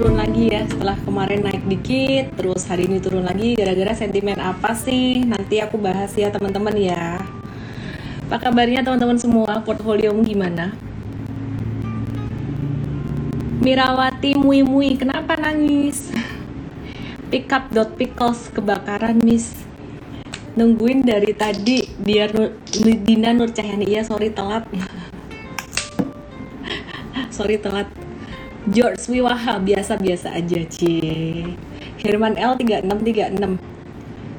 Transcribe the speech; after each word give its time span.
turun 0.00 0.16
lagi 0.16 0.48
ya 0.48 0.64
setelah 0.64 0.96
kemarin 1.04 1.44
naik 1.44 1.60
dikit 1.68 2.32
terus 2.40 2.64
hari 2.64 2.88
ini 2.88 3.04
turun 3.04 3.20
lagi 3.20 3.52
gara-gara 3.52 3.92
sentimen 3.92 4.40
apa 4.40 4.72
sih? 4.72 5.28
Nanti 5.28 5.60
aku 5.60 5.76
bahas 5.76 6.16
ya 6.16 6.32
teman-teman 6.32 6.72
ya. 6.72 7.20
Apa 8.24 8.48
kabarnya 8.48 8.80
teman-teman 8.80 9.20
semua? 9.20 9.60
Portfolio 9.60 10.16
gimana? 10.24 10.72
Mirawati 13.60 14.40
Mui 14.40 14.64
Mui 14.64 14.96
kenapa 14.96 15.36
nangis? 15.36 16.08
Pick 17.28 17.52
up 17.52 17.68
dot 17.68 17.92
pickles 18.00 18.48
kebakaran 18.56 19.20
miss. 19.20 19.52
Nungguin 20.56 21.04
dari 21.04 21.36
tadi 21.36 21.84
dia 22.00 22.24
Nur, 22.32 22.56
Dina 23.04 23.36
Nur 23.36 23.52
Cahyani. 23.52 23.84
Iya 23.84 24.08
sorry 24.08 24.32
telat. 24.32 24.64
Sorry 27.36 27.60
telat 27.60 28.09
George 28.68 29.08
Wiwaha 29.08 29.56
biasa-biasa 29.56 30.36
aja 30.36 30.60
cie 30.68 31.48
Herman 32.04 32.36
L 32.36 32.60
3636 32.60 33.56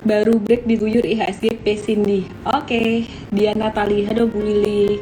baru 0.05 0.37
break 0.37 0.69
diguyur 0.69 1.01
IHSG 1.01 1.57
P 1.61 1.65
Cindy. 1.77 2.29
Oke 2.45 2.65
okay. 2.69 2.89
dia 3.33 3.57
Natali 3.57 4.05
halo 4.05 4.29
Bu 4.29 4.45
Lili. 4.45 5.01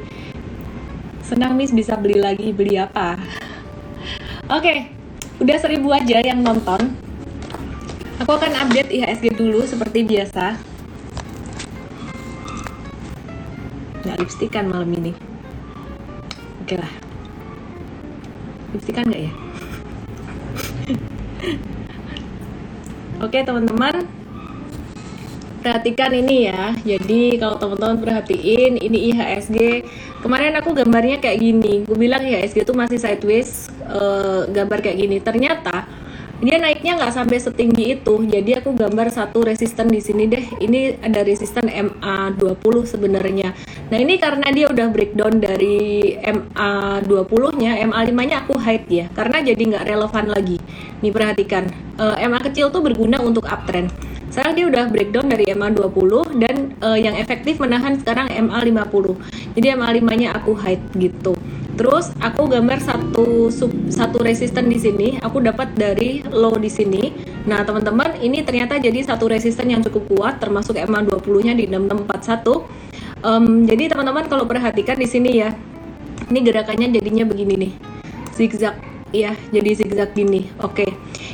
Senang 1.20 1.60
Miss 1.60 1.76
bisa 1.76 2.00
beli 2.00 2.16
lagi 2.16 2.56
beli 2.56 2.80
apa? 2.80 3.20
Oke 4.48 4.64
okay. 4.64 4.78
udah 5.44 5.58
seribu 5.60 5.92
aja 5.92 6.24
yang 6.24 6.40
nonton. 6.40 6.96
Aku 8.24 8.32
akan 8.40 8.56
update 8.56 8.88
IHSG 8.88 9.36
dulu 9.36 9.68
seperti 9.68 10.08
biasa. 10.08 10.56
Nggak 14.00 14.16
lipstikan 14.16 14.72
malam 14.72 14.88
ini? 14.96 15.12
Oke 16.64 16.76
okay 16.76 16.80
lah 16.80 17.09
lipstikan 18.74 19.06
nggak 19.10 19.24
ya? 19.30 19.34
Oke 23.20 23.44
teman-teman. 23.44 24.08
Perhatikan 25.60 26.16
ini 26.16 26.48
ya. 26.48 26.72
Jadi 26.88 27.36
kalau 27.36 27.60
teman-teman 27.60 28.00
perhatiin 28.00 28.80
ini 28.80 29.12
IHSG 29.12 29.84
kemarin 30.24 30.56
aku 30.56 30.72
gambarnya 30.72 31.20
kayak 31.20 31.44
gini. 31.44 31.84
Gue 31.84 32.00
bilang 32.00 32.24
IHSG 32.24 32.64
itu 32.64 32.72
masih 32.72 32.96
sideways 32.96 33.68
uh, 33.92 34.48
gambar 34.48 34.80
kayak 34.80 34.98
gini. 35.04 35.18
Ternyata 35.20 35.84
dia 36.40 36.56
naiknya 36.56 36.96
nggak 36.96 37.14
sampai 37.14 37.38
setinggi 37.40 38.00
itu. 38.00 38.16
Jadi 38.24 38.52
aku 38.64 38.72
gambar 38.72 39.12
satu 39.12 39.44
resisten 39.44 39.92
di 39.92 40.00
sini 40.00 40.24
deh. 40.28 40.44
Ini 40.60 41.04
ada 41.04 41.24
resisten 41.28 41.68
MA20 41.68 42.76
sebenarnya. 42.88 43.52
Nah 43.92 43.98
ini 44.00 44.16
karena 44.16 44.48
dia 44.56 44.72
udah 44.72 44.88
breakdown 44.88 45.44
dari 45.44 46.16
MA20 46.16 47.44
nya 47.60 47.72
MA5 47.84 48.20
nya 48.24 48.38
aku 48.48 48.56
hide 48.56 48.88
ya 48.88 49.06
karena 49.12 49.44
jadi 49.44 49.60
nggak 49.60 49.86
relevan 49.88 50.26
lagi. 50.32 50.58
Nih 51.04 51.12
perhatikan. 51.12 51.68
Uh, 52.00 52.16
MA 52.16 52.40
kecil 52.40 52.72
tuh 52.72 52.80
berguna 52.80 53.20
untuk 53.20 53.44
uptrend. 53.44 53.92
Sekarang 54.32 54.54
dia 54.56 54.66
udah 54.72 54.88
breakdown 54.88 55.28
dari 55.28 55.52
MA20 55.52 56.12
dan 56.40 56.56
uh, 56.80 56.96
yang 56.96 57.18
efektif 57.18 57.60
menahan 57.60 57.98
sekarang 57.98 58.30
MA50 58.30 59.18
jadi 59.58 59.76
MA5 59.76 60.08
nya 60.16 60.30
aku 60.38 60.54
hide 60.54 60.86
gitu 60.96 61.34
Terus 61.80 62.12
aku 62.20 62.52
gambar 62.52 62.84
satu 62.84 63.48
sub, 63.48 63.72
satu 63.88 64.20
resisten 64.20 64.68
di 64.68 64.76
sini, 64.76 65.16
aku 65.24 65.40
dapat 65.40 65.72
dari 65.80 66.20
low 66.28 66.60
di 66.60 66.68
sini. 66.68 67.16
Nah, 67.48 67.64
teman-teman, 67.64 68.20
ini 68.20 68.44
ternyata 68.44 68.76
jadi 68.76 69.00
satu 69.00 69.32
resisten 69.32 69.72
yang 69.72 69.80
cukup 69.80 70.12
kuat 70.12 70.44
termasuk 70.44 70.76
MA20-nya 70.76 71.56
di 71.56 71.72
6641. 71.72 72.68
Um, 73.24 73.64
jadi 73.64 73.96
teman-teman 73.96 74.28
kalau 74.28 74.44
perhatikan 74.44 75.00
di 75.00 75.08
sini 75.08 75.40
ya. 75.40 75.56
Ini 76.28 76.40
gerakannya 76.44 77.00
jadinya 77.00 77.24
begini 77.24 77.56
nih. 77.56 77.72
Zigzag 78.36 78.76
ya, 79.16 79.32
jadi 79.48 79.72
zigzag 79.80 80.12
gini. 80.12 80.52
Oke. 80.60 80.84
Okay. 80.84 80.90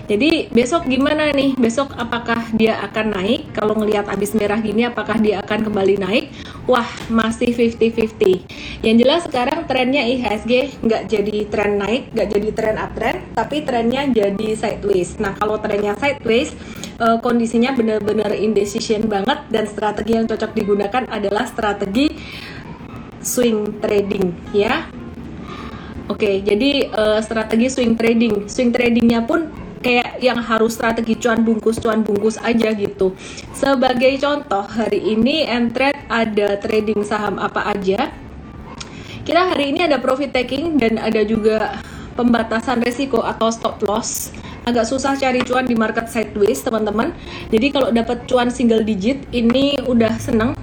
Jadi 0.06 0.53
besok 0.53 0.86
gimana 0.86 1.34
nih? 1.34 1.58
Besok 1.58 1.98
apakah 1.98 2.54
dia 2.54 2.77
akan 2.86 3.17
naik? 3.17 3.49
Kalau 3.58 3.73
ngelihat 3.73 4.05
abis 4.05 4.38
merah 4.38 4.61
gini 4.61 4.86
apakah 4.86 5.17
dia 5.17 5.42
akan 5.42 5.66
kembali 5.66 5.98
naik? 5.98 6.26
Wah, 6.70 6.86
masih 7.10 7.49
50-50. 7.58 8.45
Yang 8.86 8.95
jelas 9.02 9.21
sekarang 9.26 9.66
trennya 9.66 10.05
IHSG 10.05 10.77
nggak 10.86 11.04
jadi 11.10 11.38
tren 11.49 11.82
naik, 11.82 12.14
nggak 12.14 12.27
jadi 12.38 12.49
tren 12.54 12.76
uptrend, 12.77 13.17
tapi 13.33 13.66
trennya 13.66 14.05
jadi 14.14 14.49
sideways. 14.54 15.17
Nah, 15.17 15.33
kalau 15.42 15.58
trennya 15.58 15.98
sideways, 15.98 16.54
uh, 17.02 17.17
kondisinya 17.17 17.73
benar-benar 17.73 18.30
indecision 18.37 19.10
banget 19.10 19.42
dan 19.49 19.66
strategi 19.66 20.22
yang 20.22 20.30
cocok 20.30 20.54
digunakan 20.54 21.04
adalah 21.10 21.49
strategi 21.49 22.14
swing 23.26 23.82
trading 23.82 24.54
ya. 24.54 24.86
Oke, 26.05 26.45
jadi 26.45 26.93
uh, 26.93 27.17
strategi 27.26 27.73
swing 27.73 27.98
trading. 27.98 28.45
Swing 28.45 28.70
tradingnya 28.70 29.26
pun 29.26 29.64
kayak 29.86 30.18
yang 30.18 30.42
harus 30.42 30.73
strategi 30.73 31.14
cuan 31.22 31.46
bungkus 31.46 31.78
cuan 31.78 32.02
bungkus 32.02 32.42
aja 32.42 32.73
gitu. 32.73 33.14
Sebagai 33.54 34.18
contoh 34.18 34.66
hari 34.66 35.14
ini 35.14 35.46
entret 35.46 35.94
ada 36.10 36.58
trading 36.58 37.06
saham 37.06 37.38
apa 37.38 37.70
aja. 37.70 38.10
Kita 39.22 39.54
hari 39.54 39.70
ini 39.70 39.86
ada 39.86 40.02
profit 40.02 40.34
taking 40.34 40.82
dan 40.82 40.98
ada 40.98 41.22
juga 41.22 41.78
pembatasan 42.18 42.82
resiko 42.82 43.22
atau 43.22 43.54
stop 43.54 43.86
loss. 43.86 44.34
Agak 44.66 44.90
susah 44.90 45.14
cari 45.14 45.46
cuan 45.46 45.70
di 45.70 45.78
market 45.78 46.10
sideways 46.10 46.66
teman-teman. 46.66 47.14
Jadi 47.54 47.70
kalau 47.70 47.94
dapat 47.94 48.26
cuan 48.26 48.50
single 48.50 48.82
digit 48.82 49.22
ini 49.30 49.78
udah 49.86 50.17
seneng 50.17 50.58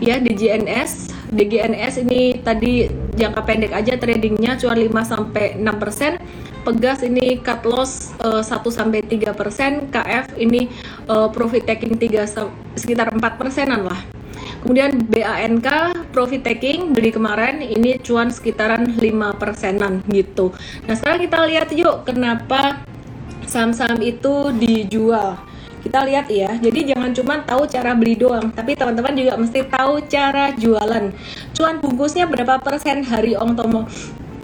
ya 0.00 0.20
DGNS 0.20 1.12
DGNS 1.32 2.04
ini 2.06 2.38
tadi 2.44 2.86
jangka 3.16 3.42
pendek 3.42 3.72
aja 3.74 3.98
tradingnya 3.98 4.54
cuan 4.60 4.78
5 4.78 4.92
sampai 5.12 5.58
6% 5.58 6.55
Pegas 6.66 6.98
ini 7.06 7.38
cut 7.46 7.62
loss 7.62 8.10
uh, 8.26 8.42
1 8.42 8.58
sampai 8.74 8.98
3%, 9.06 9.86
KF 9.86 10.34
ini 10.34 10.66
uh, 11.06 11.30
profit 11.30 11.62
taking 11.62 11.94
3 11.94 12.26
sekitar 12.74 13.14
4 13.14 13.22
persenan 13.38 13.86
lah. 13.86 14.02
Kemudian 14.66 14.98
BANK 15.06 15.94
profit 16.10 16.42
taking 16.42 16.90
beli 16.90 17.14
kemarin 17.14 17.62
ini 17.62 18.02
cuan 18.02 18.34
sekitaran 18.34 18.98
5 18.98 18.98
persenan 19.38 20.02
gitu. 20.10 20.50
Nah 20.90 20.98
sekarang 20.98 21.22
kita 21.22 21.38
lihat 21.46 21.70
yuk 21.70 22.02
kenapa 22.02 22.82
saham-saham 23.46 24.02
itu 24.02 24.50
dijual. 24.58 25.38
Kita 25.86 26.02
lihat 26.02 26.26
ya, 26.26 26.50
jadi 26.58 26.98
jangan 26.98 27.14
cuma 27.14 27.34
tahu 27.46 27.62
cara 27.70 27.94
beli 27.94 28.18
doang, 28.18 28.50
tapi 28.50 28.74
teman-teman 28.74 29.14
juga 29.14 29.38
mesti 29.38 29.62
tahu 29.70 30.02
cara 30.10 30.50
jualan. 30.58 31.14
Cuan 31.54 31.78
bungkusnya 31.78 32.26
berapa 32.26 32.58
persen 32.58 33.06
hari 33.06 33.38
Ong 33.38 33.54
Tomo? 33.54 33.86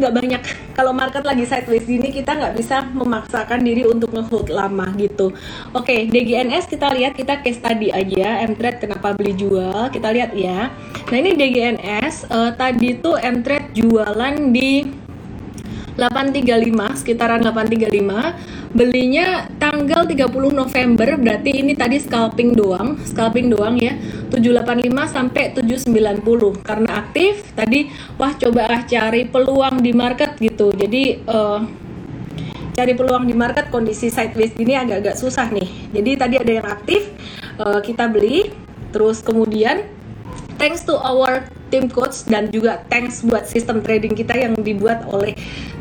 Nggak 0.03 0.15
banyak. 0.19 0.43
Kalau 0.75 0.91
market 0.91 1.23
lagi 1.23 1.47
sideways 1.47 1.87
gini 1.87 2.11
kita 2.11 2.35
nggak 2.35 2.59
bisa 2.59 2.83
memaksakan 2.91 3.63
diri 3.63 3.87
untuk 3.87 4.11
ngehold 4.11 4.51
lama 4.51 4.91
gitu. 4.99 5.31
Oke 5.71 5.95
okay, 5.95 6.01
DGNS 6.11 6.67
kita 6.67 6.91
lihat 6.91 7.15
kita 7.15 7.39
case 7.39 7.63
tadi 7.63 7.95
aja 7.95 8.43
M-Trade 8.51 8.83
kenapa 8.83 9.15
beli 9.15 9.39
jual? 9.39 9.89
Kita 9.95 10.11
lihat 10.11 10.35
ya. 10.35 10.75
Nah 11.09 11.17
ini 11.17 11.39
DGNS 11.39 12.27
uh, 12.27 12.51
eh, 12.51 12.51
tadi 12.59 12.99
tuh 12.99 13.15
M-Trade 13.23 13.79
jualan 13.79 14.35
di 14.51 15.03
835 15.97 17.05
sekitaran 17.05 17.45
835 17.45 18.62
belinya 18.73 19.47
tanggal 19.61 20.09
30 20.09 20.33
November 20.33 21.21
berarti 21.21 21.61
ini 21.61 21.77
tadi 21.77 22.01
scalping 22.01 22.57
doang 22.57 22.97
scalping 23.05 23.53
doang 23.53 23.77
ya. 23.77 23.97
785 24.33 25.13
sampai 25.13 25.53
790 25.53 26.65
karena 26.65 26.91
aktif 27.05 27.53
tadi 27.53 27.93
wah 28.17 28.33
coba 28.33 28.73
ah 28.73 28.83
cari 28.89 29.29
peluang 29.29 29.85
di 29.85 29.93
market 29.93 30.41
gitu. 30.41 30.73
Jadi 30.73 31.21
uh, 31.29 31.61
cari 32.73 32.93
peluang 32.97 33.29
di 33.29 33.37
market 33.37 33.69
kondisi 33.69 34.09
sideways 34.09 34.57
gini 34.57 34.73
agak-agak 34.73 35.21
susah 35.21 35.53
nih. 35.53 35.69
Jadi 35.93 36.11
tadi 36.17 36.35
ada 36.41 36.53
yang 36.53 36.67
aktif 36.67 37.13
uh, 37.61 37.79
kita 37.85 38.09
beli. 38.09 38.49
Terus 38.93 39.25
kemudian 39.25 39.89
thanks 40.61 40.85
to 40.85 40.97
our 40.97 41.45
tim 41.73 41.89
coach 41.89 42.29
dan 42.29 42.53
juga 42.53 42.85
thanks 42.93 43.25
buat 43.25 43.49
sistem 43.49 43.81
trading 43.81 44.13
kita 44.13 44.37
yang 44.37 44.53
dibuat 44.61 45.09
oleh 45.09 45.33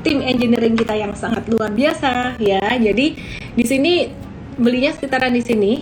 tim 0.08 0.24
engineering 0.24 0.80
kita 0.80 0.96
yang 0.96 1.12
sangat 1.12 1.44
luar 1.52 1.68
biasa 1.76 2.40
ya. 2.40 2.64
Jadi 2.80 3.20
di 3.52 3.66
sini 3.68 4.08
belinya 4.56 4.96
sekitaran 4.96 5.36
di 5.36 5.44
sini. 5.44 5.74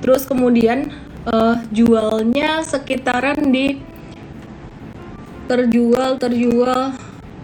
Terus 0.00 0.24
kemudian 0.24 0.88
uh, 1.28 1.60
jualnya 1.70 2.64
sekitaran 2.64 3.52
di 3.52 3.92
terjual 5.46 6.16
terjual 6.16 6.96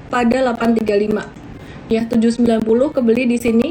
pada 0.08 0.36
835 0.56 1.92
ya 1.92 2.08
790 2.08 2.64
kebeli 2.96 3.24
di 3.28 3.38
sini 3.40 3.68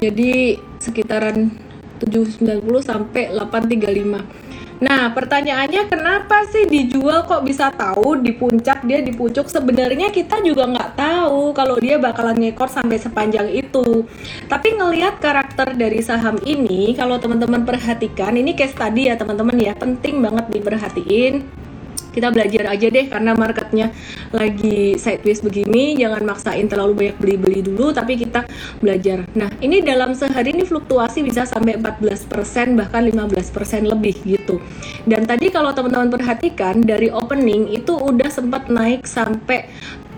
jadi 0.00 0.60
sekitaran 0.80 1.52
790 2.00 2.64
sampai 2.84 3.32
835 3.32 4.53
Nah, 4.84 5.16
pertanyaannya 5.16 5.88
kenapa 5.88 6.44
sih 6.52 6.68
dijual 6.68 7.24
kok 7.24 7.40
bisa 7.40 7.72
tahu 7.72 8.20
di 8.20 8.36
puncak 8.36 8.84
dia 8.84 9.00
di 9.00 9.16
pucuk? 9.16 9.48
Sebenarnya 9.48 10.12
kita 10.12 10.44
juga 10.44 10.68
nggak 10.68 11.00
tahu 11.00 11.56
kalau 11.56 11.80
dia 11.80 11.96
bakalan 11.96 12.36
ngekor 12.36 12.68
sampai 12.68 13.00
sepanjang 13.00 13.48
itu. 13.48 14.04
Tapi 14.44 14.76
ngelihat 14.76 15.24
karakter 15.24 15.72
dari 15.72 16.04
saham 16.04 16.36
ini, 16.44 16.92
kalau 16.92 17.16
teman-teman 17.16 17.64
perhatikan, 17.64 18.36
ini 18.36 18.52
case 18.52 18.76
tadi 18.76 19.08
ya 19.08 19.16
teman-teman 19.16 19.56
ya, 19.56 19.72
penting 19.72 20.20
banget 20.20 20.52
diperhatiin. 20.52 21.64
Kita 22.14 22.30
belajar 22.30 22.70
aja 22.70 22.86
deh 22.86 23.10
karena 23.10 23.34
marketnya 23.34 23.90
lagi 24.30 24.94
sideways 24.94 25.42
begini 25.42 25.98
jangan 25.98 26.22
maksain 26.22 26.70
terlalu 26.70 26.92
banyak 26.94 27.16
beli-beli 27.18 27.60
dulu 27.66 27.90
tapi 27.90 28.14
kita 28.14 28.46
belajar. 28.78 29.26
Nah 29.34 29.50
ini 29.58 29.82
dalam 29.82 30.14
sehari 30.14 30.54
ini 30.54 30.62
fluktuasi 30.62 31.26
bisa 31.26 31.42
sampai 31.42 31.76
14% 31.82 32.78
bahkan 32.78 33.02
15% 33.02 33.90
lebih 33.90 34.14
gitu. 34.22 34.62
Dan 35.04 35.26
tadi 35.26 35.50
kalau 35.50 35.74
teman-teman 35.74 36.14
perhatikan 36.14 36.80
dari 36.80 37.10
opening 37.10 37.74
itu 37.74 37.98
udah 37.98 38.30
sempat 38.30 38.70
naik 38.70 39.04
sampai 39.04 39.66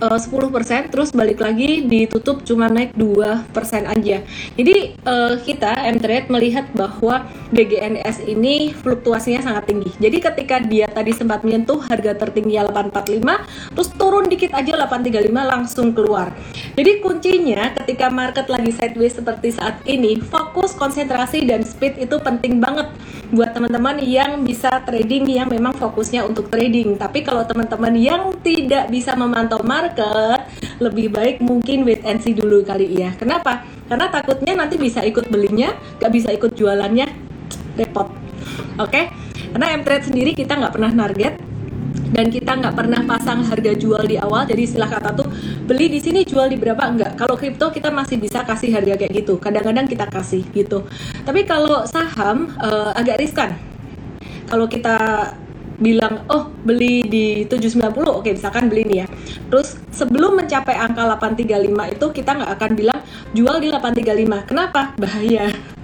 uh, 0.00 0.18
10% 0.18 0.92
terus 0.92 1.10
balik 1.12 1.40
lagi 1.40 1.84
ditutup 1.84 2.44
cuma 2.44 2.68
naik 2.68 2.92
2% 2.96 3.46
aja. 3.86 4.16
Jadi 4.56 4.76
uh, 5.04 5.34
kita 5.40 5.72
M-Trade 5.96 6.28
melihat 6.28 6.66
bahwa 6.76 7.24
DGNS 7.52 8.26
ini 8.26 8.74
fluktuasinya 8.74 9.40
sangat 9.44 9.70
tinggi. 9.70 9.90
Jadi 9.96 10.16
ketika 10.18 10.56
dia 10.60 10.86
tadi 10.90 11.12
sempat 11.14 11.46
menyentuh 11.46 11.78
harga 11.86 12.16
tertinggi 12.18 12.58
845 12.60 13.76
terus 13.76 13.90
turun 13.94 14.26
dikit 14.26 14.52
aja 14.52 14.86
835 14.86 15.32
langsung 15.32 15.88
keluar. 15.94 16.32
Jadi 16.76 17.00
kuncinya 17.00 17.72
ketika 17.82 18.10
market 18.12 18.46
lagi 18.50 18.72
sideways 18.74 19.16
seperti 19.16 19.54
saat 19.54 19.80
ini, 19.88 20.20
fokus, 20.20 20.74
konsentrasi 20.76 21.46
dan 21.48 21.64
speed 21.64 21.96
itu 22.02 22.16
penting 22.20 22.58
banget 22.60 22.90
buat 23.34 23.50
teman-teman 23.50 23.98
yang 24.02 24.42
bisa 24.46 24.82
trading 24.86 25.26
yang 25.26 25.50
memang 25.50 25.74
fokusnya 25.74 26.22
untuk 26.22 26.46
trading. 26.46 26.94
Tapi 26.94 27.26
kalau 27.26 27.42
teman-teman 27.42 27.94
yang 27.98 28.22
tidak 28.42 28.86
bisa 28.90 29.18
memantau 29.18 29.62
market, 29.66 30.46
lebih 30.78 31.10
baik 31.10 31.42
mungkin 31.42 31.82
wait 31.82 32.06
and 32.06 32.22
see 32.22 32.36
dulu 32.36 32.62
kali 32.62 32.86
ya. 32.94 33.14
Kenapa? 33.18 33.66
Karena 33.86 34.10
takutnya 34.10 34.54
nanti 34.54 34.78
bisa 34.78 35.02
ikut 35.02 35.26
belinya, 35.30 35.74
gak 35.98 36.12
bisa 36.14 36.30
ikut 36.30 36.54
jualannya, 36.54 37.06
repot. 37.78 38.10
Oke? 38.78 38.90
Okay? 38.90 39.04
Karena 39.56 39.72
M-Trade 39.78 40.04
sendiri 40.12 40.30
kita 40.36 40.58
nggak 40.58 40.74
pernah 40.74 40.92
target, 40.92 41.34
dan 42.16 42.32
kita 42.32 42.56
nggak 42.56 42.72
pernah 42.72 43.04
pasang 43.04 43.44
harga 43.44 43.76
jual 43.76 44.00
di 44.08 44.16
awal 44.16 44.48
jadi 44.48 44.64
istilah 44.64 44.88
kata 44.88 45.12
tuh 45.12 45.28
beli 45.68 45.92
di 45.92 46.00
sini 46.00 46.24
jual 46.24 46.48
di 46.48 46.56
berapa? 46.56 46.80
Enggak 46.88 47.20
kalau 47.20 47.36
kripto 47.36 47.68
kita 47.68 47.92
masih 47.92 48.16
bisa 48.16 48.40
kasih 48.40 48.72
harga 48.72 48.96
kayak 48.96 49.12
gitu. 49.12 49.36
Kadang-kadang 49.36 49.84
kita 49.84 50.08
kasih 50.08 50.48
gitu. 50.56 50.88
Tapi 51.28 51.44
kalau 51.44 51.84
saham 51.84 52.48
uh, 52.56 52.96
agak 52.96 53.20
riskan. 53.20 53.52
Kalau 54.48 54.64
kita 54.64 54.96
bilang 55.76 56.24
oh 56.32 56.48
beli 56.64 57.04
di 57.04 57.44
790 57.44 57.92
oke 58.08 58.30
misalkan 58.32 58.72
beli 58.72 58.88
nih 58.88 58.98
ya. 59.04 59.06
Terus 59.52 59.76
sebelum 59.92 60.40
mencapai 60.40 60.72
angka 60.72 61.04
835 61.20 62.00
itu 62.00 62.06
kita 62.16 62.30
nggak 62.32 62.52
akan 62.56 62.70
bilang 62.72 63.00
jual 63.36 63.56
di 63.60 63.68
835 63.68 64.48
kenapa? 64.48 64.96
Bahaya 64.96 65.75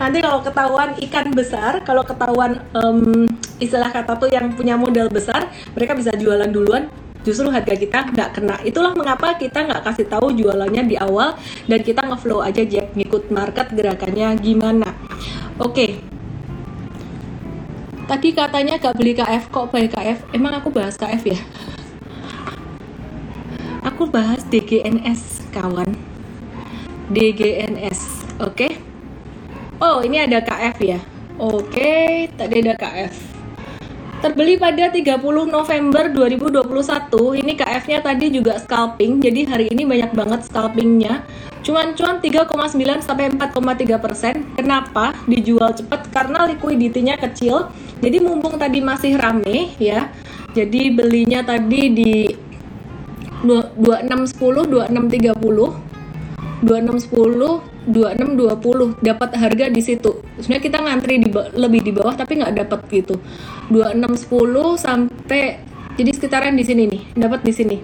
nanti 0.00 0.18
kalau 0.24 0.40
ketahuan 0.40 0.90
ikan 0.96 1.28
besar 1.36 1.84
kalau 1.84 2.00
ketahuan 2.00 2.64
um, 2.72 3.28
istilah 3.60 3.92
kata 3.92 4.16
tuh 4.16 4.32
yang 4.32 4.56
punya 4.56 4.74
modal 4.74 5.12
besar 5.12 5.52
mereka 5.76 5.92
bisa 5.94 6.10
jualan 6.16 6.48
duluan. 6.48 6.88
Justru 7.20 7.52
harga 7.52 7.76
kita 7.76 8.08
nggak 8.16 8.30
kena. 8.32 8.56
Itulah 8.64 8.96
mengapa 8.96 9.36
kita 9.36 9.68
nggak 9.68 9.84
kasih 9.84 10.08
tahu 10.08 10.32
jualannya 10.32 10.88
di 10.88 10.96
awal 10.96 11.36
dan 11.68 11.84
kita 11.84 12.00
ngeflow 12.00 12.40
aja 12.40 12.64
Jack 12.64 12.96
ngikut 12.96 13.28
market 13.28 13.68
gerakannya 13.76 14.32
gimana. 14.40 14.96
Oke. 15.60 15.76
Okay. 15.76 15.90
tadi 18.10 18.34
katanya 18.34 18.74
gak 18.74 18.98
beli 18.98 19.14
KF 19.14 19.54
kok 19.54 19.70
beli 19.70 19.86
KF 19.86 20.34
emang 20.34 20.58
aku 20.58 20.74
bahas 20.74 20.98
KF 20.98 21.22
ya? 21.30 21.38
Aku 23.86 24.10
bahas 24.10 24.42
DGNS 24.50 25.46
kawan. 25.54 25.94
DGNS 27.14 28.00
oke? 28.42 28.66
okay? 28.66 28.89
Oh, 29.80 30.04
ini 30.04 30.20
ada 30.20 30.44
KF 30.44 30.76
ya. 30.84 31.00
Oke, 31.40 32.28
tadi 32.36 32.60
ada 32.60 32.76
KF. 32.76 33.16
Terbeli 34.20 34.60
pada 34.60 34.92
30 34.92 35.48
November 35.48 36.04
2021. 36.12 37.40
Ini 37.40 37.56
KF-nya 37.56 38.04
tadi 38.04 38.28
juga 38.28 38.60
scalping. 38.60 39.24
Jadi 39.24 39.48
hari 39.48 39.72
ini 39.72 39.88
banyak 39.88 40.12
banget 40.12 40.44
scalpingnya. 40.44 41.24
Cuan-cuan 41.64 42.20
3,9 42.20 43.00
sampai 43.00 43.32
4,3 43.32 43.96
persen. 43.96 44.44
Kenapa 44.52 45.16
dijual 45.24 45.72
cepat? 45.72 46.12
Karena 46.12 46.44
likuiditinya 46.44 47.16
kecil. 47.16 47.72
Jadi 48.04 48.20
mumpung 48.20 48.60
tadi 48.60 48.84
masih 48.84 49.16
rame 49.16 49.72
ya. 49.80 50.12
Jadi 50.52 50.92
belinya 50.92 51.40
tadi 51.40 51.88
di 51.88 52.28
2610, 53.48 54.68
2630 54.68 55.89
2610 56.60 57.70
2620 57.88 59.00
dapat 59.00 59.30
harga 59.40 59.66
di 59.72 59.80
situ. 59.80 60.20
Sebenarnya 60.36 60.64
kita 60.68 60.78
ngantri 60.84 61.14
di 61.16 61.28
lebih 61.56 61.80
di 61.80 61.92
bawah 61.96 62.12
tapi 62.12 62.36
nggak 62.40 62.54
dapat 62.66 62.80
gitu. 62.92 63.16
2610 63.72 64.76
sampai 64.76 65.64
jadi 65.96 66.10
sekitaran 66.12 66.54
di 66.54 66.64
sini 66.64 66.82
nih 66.86 67.02
dapat 67.16 67.40
di 67.40 67.52
sini. 67.56 67.76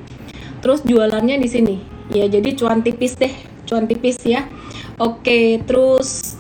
Terus 0.61 0.85
jualannya 0.85 1.41
di 1.41 1.49
sini. 1.49 1.77
Ya 2.13 2.29
jadi 2.29 2.55
cuan 2.55 2.85
tipis 2.85 3.17
deh 3.17 3.33
cuan 3.67 3.89
tipis 3.89 4.21
ya. 4.23 4.45
Oke 5.01 5.65
terus 5.65 6.37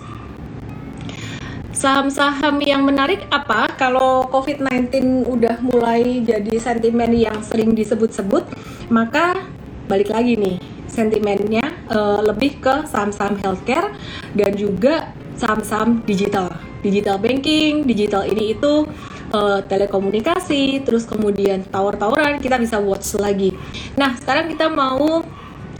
saham-saham 1.72 2.60
yang 2.60 2.84
menarik 2.84 3.24
apa? 3.32 3.72
Kalau 3.80 4.28
COVID-19 4.28 5.24
udah 5.24 5.60
mulai 5.64 6.20
jadi 6.20 6.54
sentimen 6.60 7.16
yang 7.16 7.40
sering 7.40 7.72
disebut-sebut 7.72 8.44
maka 8.92 9.40
balik 9.90 10.10
lagi 10.14 10.38
nih 10.38 10.75
sentimennya 10.96 11.68
uh, 11.92 12.24
lebih 12.24 12.56
ke 12.64 12.88
saham-saham 12.88 13.36
healthcare 13.44 13.92
dan 14.32 14.56
juga 14.56 15.12
saham-saham 15.36 16.00
digital, 16.08 16.48
digital 16.80 17.20
banking, 17.20 17.84
digital 17.84 18.24
ini 18.24 18.56
itu 18.56 18.88
uh, 19.36 19.60
telekomunikasi, 19.68 20.80
terus 20.88 21.04
kemudian 21.04 21.68
tower-toweran 21.68 22.40
kita 22.40 22.56
bisa 22.56 22.80
watch 22.80 23.12
lagi. 23.20 23.52
Nah 24.00 24.16
sekarang 24.16 24.48
kita 24.48 24.72
mau 24.72 25.20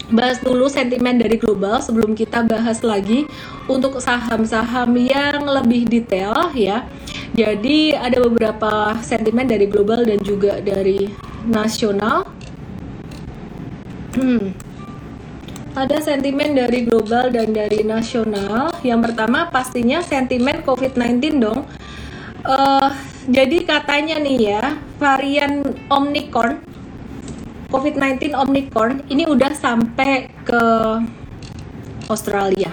bahas 0.07 0.39
dulu 0.39 0.71
sentimen 0.71 1.19
dari 1.19 1.35
global 1.35 1.83
sebelum 1.83 2.15
kita 2.15 2.47
bahas 2.47 2.79
lagi 2.87 3.27
untuk 3.67 3.99
saham-saham 3.99 4.95
yang 4.95 5.43
lebih 5.43 5.89
detail 5.89 6.55
ya. 6.55 6.87
Jadi 7.35 7.93
ada 7.93 8.23
beberapa 8.23 8.95
sentimen 9.03 9.51
dari 9.51 9.67
global 9.67 10.07
dan 10.07 10.23
juga 10.23 10.63
dari 10.63 11.11
nasional. 11.45 12.25
Hmm, 14.15 14.55
ada 15.77 16.01
sentimen 16.01 16.57
dari 16.57 16.89
global 16.89 17.29
dan 17.29 17.53
dari 17.53 17.85
nasional. 17.85 18.73
Yang 18.81 19.13
pertama 19.13 19.53
pastinya 19.53 20.01
sentimen 20.01 20.65
COVID-19 20.65 21.37
dong. 21.37 21.69
Uh, 22.43 22.91
jadi 23.29 23.69
katanya 23.69 24.17
nih 24.17 24.39
ya, 24.57 24.63
varian 24.97 25.61
Omicron 25.93 26.65
COVID-19 27.67 28.31
Omicron 28.33 29.03
ini 29.11 29.27
udah 29.27 29.51
sampai 29.53 30.31
ke 30.47 30.63
Australia. 32.07 32.71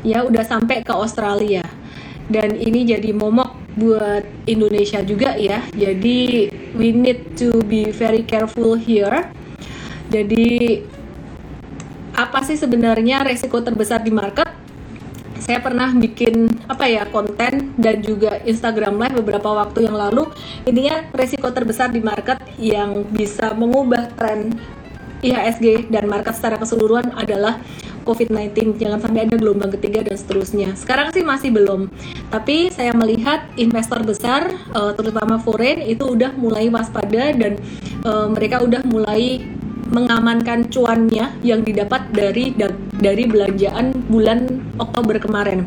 Ya, 0.00 0.24
udah 0.24 0.46
sampai 0.46 0.80
ke 0.86 0.94
Australia. 0.94 1.66
Dan 2.30 2.54
ini 2.56 2.86
jadi 2.86 3.10
momok 3.10 3.58
buat 3.74 4.22
Indonesia 4.46 5.02
juga 5.02 5.34
ya. 5.34 5.66
Jadi 5.74 6.48
we 6.78 6.94
need 6.94 7.34
to 7.34 7.60
be 7.66 7.90
very 7.90 8.22
careful 8.22 8.78
here. 8.78 9.26
Jadi 10.08 10.80
apa 12.20 12.44
sih 12.44 12.60
sebenarnya 12.60 13.24
resiko 13.24 13.64
terbesar 13.64 14.04
di 14.04 14.12
market? 14.12 14.48
Saya 15.40 15.64
pernah 15.64 15.88
bikin 15.96 16.52
apa 16.68 16.84
ya 16.84 17.08
konten 17.08 17.72
dan 17.80 18.04
juga 18.04 18.38
Instagram 18.44 19.00
live 19.00 19.24
beberapa 19.24 19.56
waktu 19.56 19.88
yang 19.88 19.96
lalu. 19.96 20.28
Intinya 20.68 21.08
resiko 21.16 21.48
terbesar 21.48 21.88
di 21.88 22.04
market 22.04 22.38
yang 22.60 23.08
bisa 23.08 23.56
mengubah 23.56 24.12
tren 24.14 24.52
IHSG 25.24 25.88
dan 25.88 26.08
market 26.08 26.36
secara 26.36 26.60
keseluruhan 26.60 27.12
adalah 27.16 27.60
COVID-19 28.04 28.80
jangan 28.80 29.00
sampai 29.00 29.28
ada 29.28 29.36
gelombang 29.36 29.72
ketiga 29.76 30.04
dan 30.04 30.16
seterusnya. 30.16 30.72
Sekarang 30.76 31.12
sih 31.12 31.24
masih 31.24 31.52
belum. 31.52 31.88
Tapi 32.32 32.72
saya 32.72 32.92
melihat 32.96 33.44
investor 33.60 34.00
besar 34.04 34.48
uh, 34.72 34.92
terutama 34.96 35.36
foreign 35.40 35.84
itu 35.84 36.04
udah 36.04 36.32
mulai 36.36 36.68
waspada 36.72 37.32
dan 37.36 37.60
uh, 38.04 38.28
mereka 38.32 38.64
udah 38.64 38.80
mulai 38.88 39.44
mengamankan 39.90 40.70
cuannya 40.70 41.42
yang 41.42 41.66
didapat 41.66 42.10
dari 42.14 42.54
dari 42.98 43.24
belanjaan 43.26 44.06
bulan 44.06 44.46
Oktober 44.78 45.18
kemarin. 45.18 45.66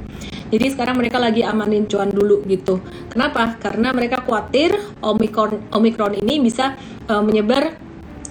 Jadi 0.53 0.69
sekarang 0.69 1.01
mereka 1.01 1.17
lagi 1.17 1.41
amanin 1.41 1.89
cuan 1.89 2.13
dulu 2.13 2.45
gitu. 2.45 2.79
Kenapa? 3.09 3.57
Karena 3.57 3.89
mereka 3.91 4.21
khawatir 4.21 4.73
Omikron 5.01 5.73
Omikron 5.73 6.13
ini 6.23 6.39
bisa 6.39 6.77
uh, 7.09 7.21
menyebar 7.25 7.73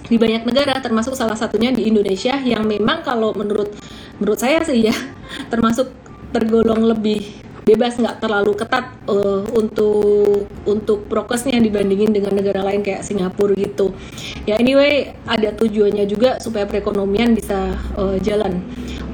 di 0.07 0.19
banyak 0.19 0.43
negara 0.43 0.83
termasuk 0.83 1.15
salah 1.15 1.35
satunya 1.35 1.71
di 1.71 1.87
Indonesia 1.87 2.35
yang 2.43 2.67
memang 2.67 3.07
kalau 3.07 3.31
menurut 3.31 3.71
menurut 4.19 4.39
saya 4.39 4.59
sih 4.63 4.91
ya 4.91 4.95
termasuk 5.51 5.91
tergolong 6.35 6.83
lebih 6.83 7.23
bebas 7.63 7.95
nggak 7.95 8.19
terlalu 8.19 8.51
ketat 8.59 8.91
uh, 9.07 9.43
untuk 9.55 10.47
untuk 10.67 11.07
prokesnya 11.07 11.59
dibandingin 11.59 12.11
dengan 12.11 12.35
negara 12.35 12.63
lain 12.63 12.83
kayak 12.83 13.03
Singapura 13.03 13.55
gitu. 13.55 13.95
Ya 14.43 14.59
anyway 14.59 15.15
ada 15.23 15.55
tujuannya 15.55 16.03
juga 16.07 16.37
supaya 16.43 16.67
perekonomian 16.67 17.35
bisa 17.35 17.75
uh, 17.95 18.19
jalan. 18.19 18.59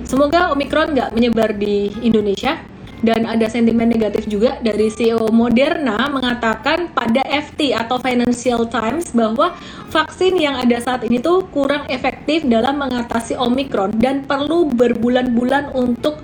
Semoga 0.10 0.50
Omikron 0.54 0.98
nggak 0.98 1.14
menyebar 1.14 1.54
di 1.54 1.94
Indonesia. 2.02 2.58
Dan 3.00 3.24
ada 3.24 3.48
sentimen 3.48 3.88
negatif 3.88 4.28
juga 4.28 4.60
dari 4.60 4.92
CEO 4.92 5.32
Moderna 5.32 6.12
mengatakan 6.12 6.92
pada 6.92 7.24
FT 7.24 7.72
atau 7.72 7.96
Financial 7.96 8.68
Times 8.68 9.16
bahwa 9.16 9.56
vaksin 9.88 10.36
yang 10.36 10.60
ada 10.60 10.84
saat 10.84 11.08
ini 11.08 11.24
tuh 11.24 11.48
kurang 11.48 11.88
efektif 11.88 12.44
dalam 12.44 12.76
mengatasi 12.76 13.40
Omicron 13.40 13.96
dan 14.04 14.28
perlu 14.28 14.68
berbulan-bulan 14.76 15.72
untuk 15.80 16.20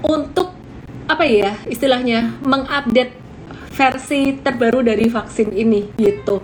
untuk 0.00 0.57
apa 1.08 1.24
ya 1.24 1.56
istilahnya 1.66 2.36
mengupdate 2.44 3.16
versi 3.72 4.34
terbaru 4.42 4.82
dari 4.82 5.06
vaksin 5.06 5.54
ini 5.54 5.88
gitu. 5.96 6.42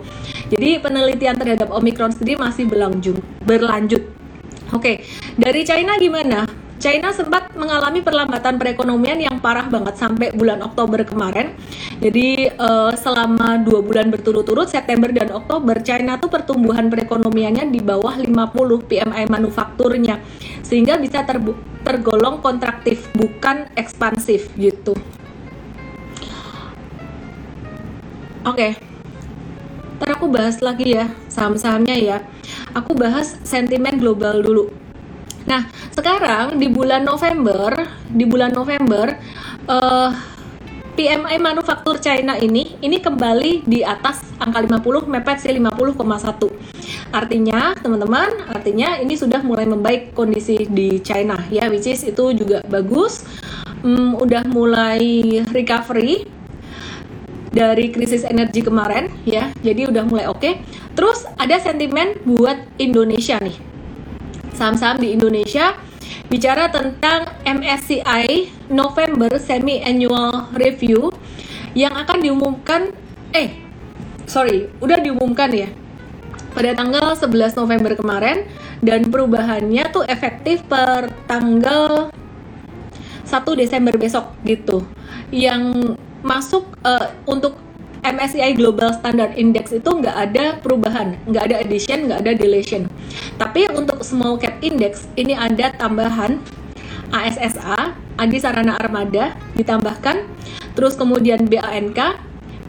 Jadi 0.49 0.79
penelitian 0.79 1.35
terhadap 1.35 1.67
Omicron 1.69 2.15
sendiri 2.15 2.39
masih 2.39 2.65
berlanjut. 2.65 3.19
berlanjut. 3.43 4.03
Oke, 4.73 5.05
dari 5.37 5.61
China 5.67 5.99
gimana? 6.01 6.47
China 6.75 7.09
sempat 7.15 7.55
mengalami 7.55 8.03
perlambatan 8.03 8.59
perekonomian 8.59 9.17
yang 9.17 9.39
parah 9.39 9.65
banget 9.65 9.95
sampai 9.95 10.29
bulan 10.35 10.61
Oktober 10.61 11.01
kemarin. 11.07 11.55
Jadi 12.03 12.51
uh, 12.51 12.91
selama 12.93 13.57
dua 13.63 13.79
bulan 13.79 14.11
berturut-turut 14.11 14.67
September 14.67 15.09
dan 15.09 15.31
Oktober 15.31 15.79
China 15.81 16.19
tuh 16.19 16.27
pertumbuhan 16.27 16.91
perekonomiannya 16.91 17.71
di 17.71 17.79
bawah 17.79 18.19
50 18.19 18.91
PMI 18.91 19.23
manufakturnya 19.31 20.19
sehingga 20.61 20.99
bisa 20.99 21.23
tergolong 21.85 22.43
kontraktif 22.43 23.07
bukan 23.45 23.69
ekspansif 23.77 24.49
gitu. 24.57 24.97
Oke. 28.41 28.57
Okay. 28.57 28.71
Ntar 30.01 30.17
aku 30.17 30.33
bahas 30.33 30.57
lagi 30.65 30.97
ya 30.97 31.13
saham-sahamnya 31.29 31.93
ya. 31.93 32.17
Aku 32.73 32.97
bahas 32.97 33.37
sentimen 33.45 34.01
global 34.01 34.41
dulu. 34.41 34.73
Nah, 35.45 35.69
sekarang 35.93 36.57
di 36.57 36.73
bulan 36.73 37.05
November, 37.05 37.85
di 38.09 38.25
bulan 38.25 38.49
November 38.49 39.13
uh, 39.69 40.09
PMI 40.95 41.43
manufaktur 41.43 41.99
China 41.99 42.39
ini 42.39 42.79
ini 42.79 43.03
kembali 43.03 43.67
di 43.67 43.83
atas 43.83 44.23
angka 44.39 44.63
50 44.63 45.11
mepet 45.11 45.43
sih 45.43 45.51
50,1. 45.51 45.91
Artinya, 47.11 47.75
teman-teman, 47.75 48.47
artinya 48.47 48.95
ini 49.03 49.19
sudah 49.19 49.43
mulai 49.43 49.67
membaik 49.67 50.15
kondisi 50.15 50.63
di 50.71 51.03
China 51.03 51.35
ya 51.51 51.67
which 51.67 51.91
is 51.91 52.07
itu 52.07 52.31
juga 52.31 52.63
bagus. 52.71 53.27
Um, 53.83 54.15
udah 54.15 54.47
mulai 54.47 55.43
recovery 55.51 56.31
dari 57.51 57.91
krisis 57.91 58.23
energi 58.23 58.63
kemarin 58.63 59.11
ya. 59.27 59.51
Jadi 59.59 59.91
udah 59.91 60.07
mulai 60.07 60.31
oke. 60.31 60.39
Okay. 60.39 60.63
Terus 60.95 61.27
ada 61.35 61.59
sentimen 61.59 62.15
buat 62.23 62.55
Indonesia 62.79 63.35
nih. 63.43 63.59
Saham-saham 64.55 65.03
di 65.03 65.11
Indonesia 65.11 65.75
bicara 66.27 66.71
tentang 66.73 67.29
MSCI 67.45 68.49
November 68.73 69.37
Semi 69.37 69.81
Annual 69.81 70.49
Review 70.57 71.13
yang 71.77 71.93
akan 71.93 72.17
diumumkan 72.23 72.95
eh 73.35 73.61
sorry 74.25 74.71
udah 74.81 74.97
diumumkan 74.99 75.51
ya 75.53 75.69
pada 76.55 76.71
tanggal 76.71 77.11
11 77.13 77.59
November 77.59 77.99
kemarin 77.99 78.47
dan 78.79 79.03
perubahannya 79.11 79.91
tuh 79.91 80.07
efektif 80.07 80.63
per 80.65 81.11
tanggal 81.27 82.09
1 83.27 83.59
Desember 83.59 83.99
besok 83.99 84.31
gitu. 84.47 84.87
Yang 85.35 85.97
masuk 86.23 86.63
uh, 86.85 87.11
untuk 87.27 87.59
MSCI 88.05 88.53
Global 88.53 88.93
Standard 88.93 89.33
Index 89.33 89.73
itu 89.73 89.89
nggak 89.89 90.13
ada 90.13 90.61
perubahan, 90.61 91.17
nggak 91.25 91.43
ada 91.49 91.55
addition, 91.65 92.05
nggak 92.05 92.21
ada 92.21 92.31
deletion. 92.37 92.85
Tapi 93.41 93.65
untuk 93.73 94.05
small 94.05 94.37
cap 94.37 94.61
index 94.61 95.09
ini 95.17 95.33
ada 95.33 95.73
tambahan 95.73 96.37
ASSA, 97.09 97.97
Adi 98.21 98.37
Sarana 98.37 98.77
Armada 98.77 99.33
ditambahkan, 99.57 100.21
terus 100.77 100.93
kemudian 100.93 101.49
BANK, 101.49 102.21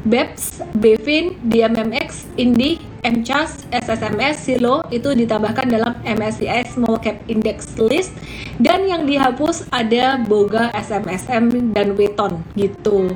BEPS, 0.07 0.63
BEVIN, 0.79 1.35
DMMX, 1.51 2.31
INDI, 2.39 2.79
MCAS, 3.03 3.67
SSMS, 3.71 4.39
SILO 4.43 4.87
itu 4.95 5.15
ditambahkan 5.15 5.67
dalam 5.67 5.95
MSCI 6.03 6.67
Small 6.75 6.99
Cap 7.03 7.19
Index 7.27 7.75
List 7.79 8.15
dan 8.63 8.87
yang 8.87 9.07
dihapus 9.07 9.67
ada 9.75 10.19
Boga, 10.23 10.71
SMSM, 10.75 11.75
dan 11.75 11.95
Weton 11.95 12.43
gitu. 12.59 13.15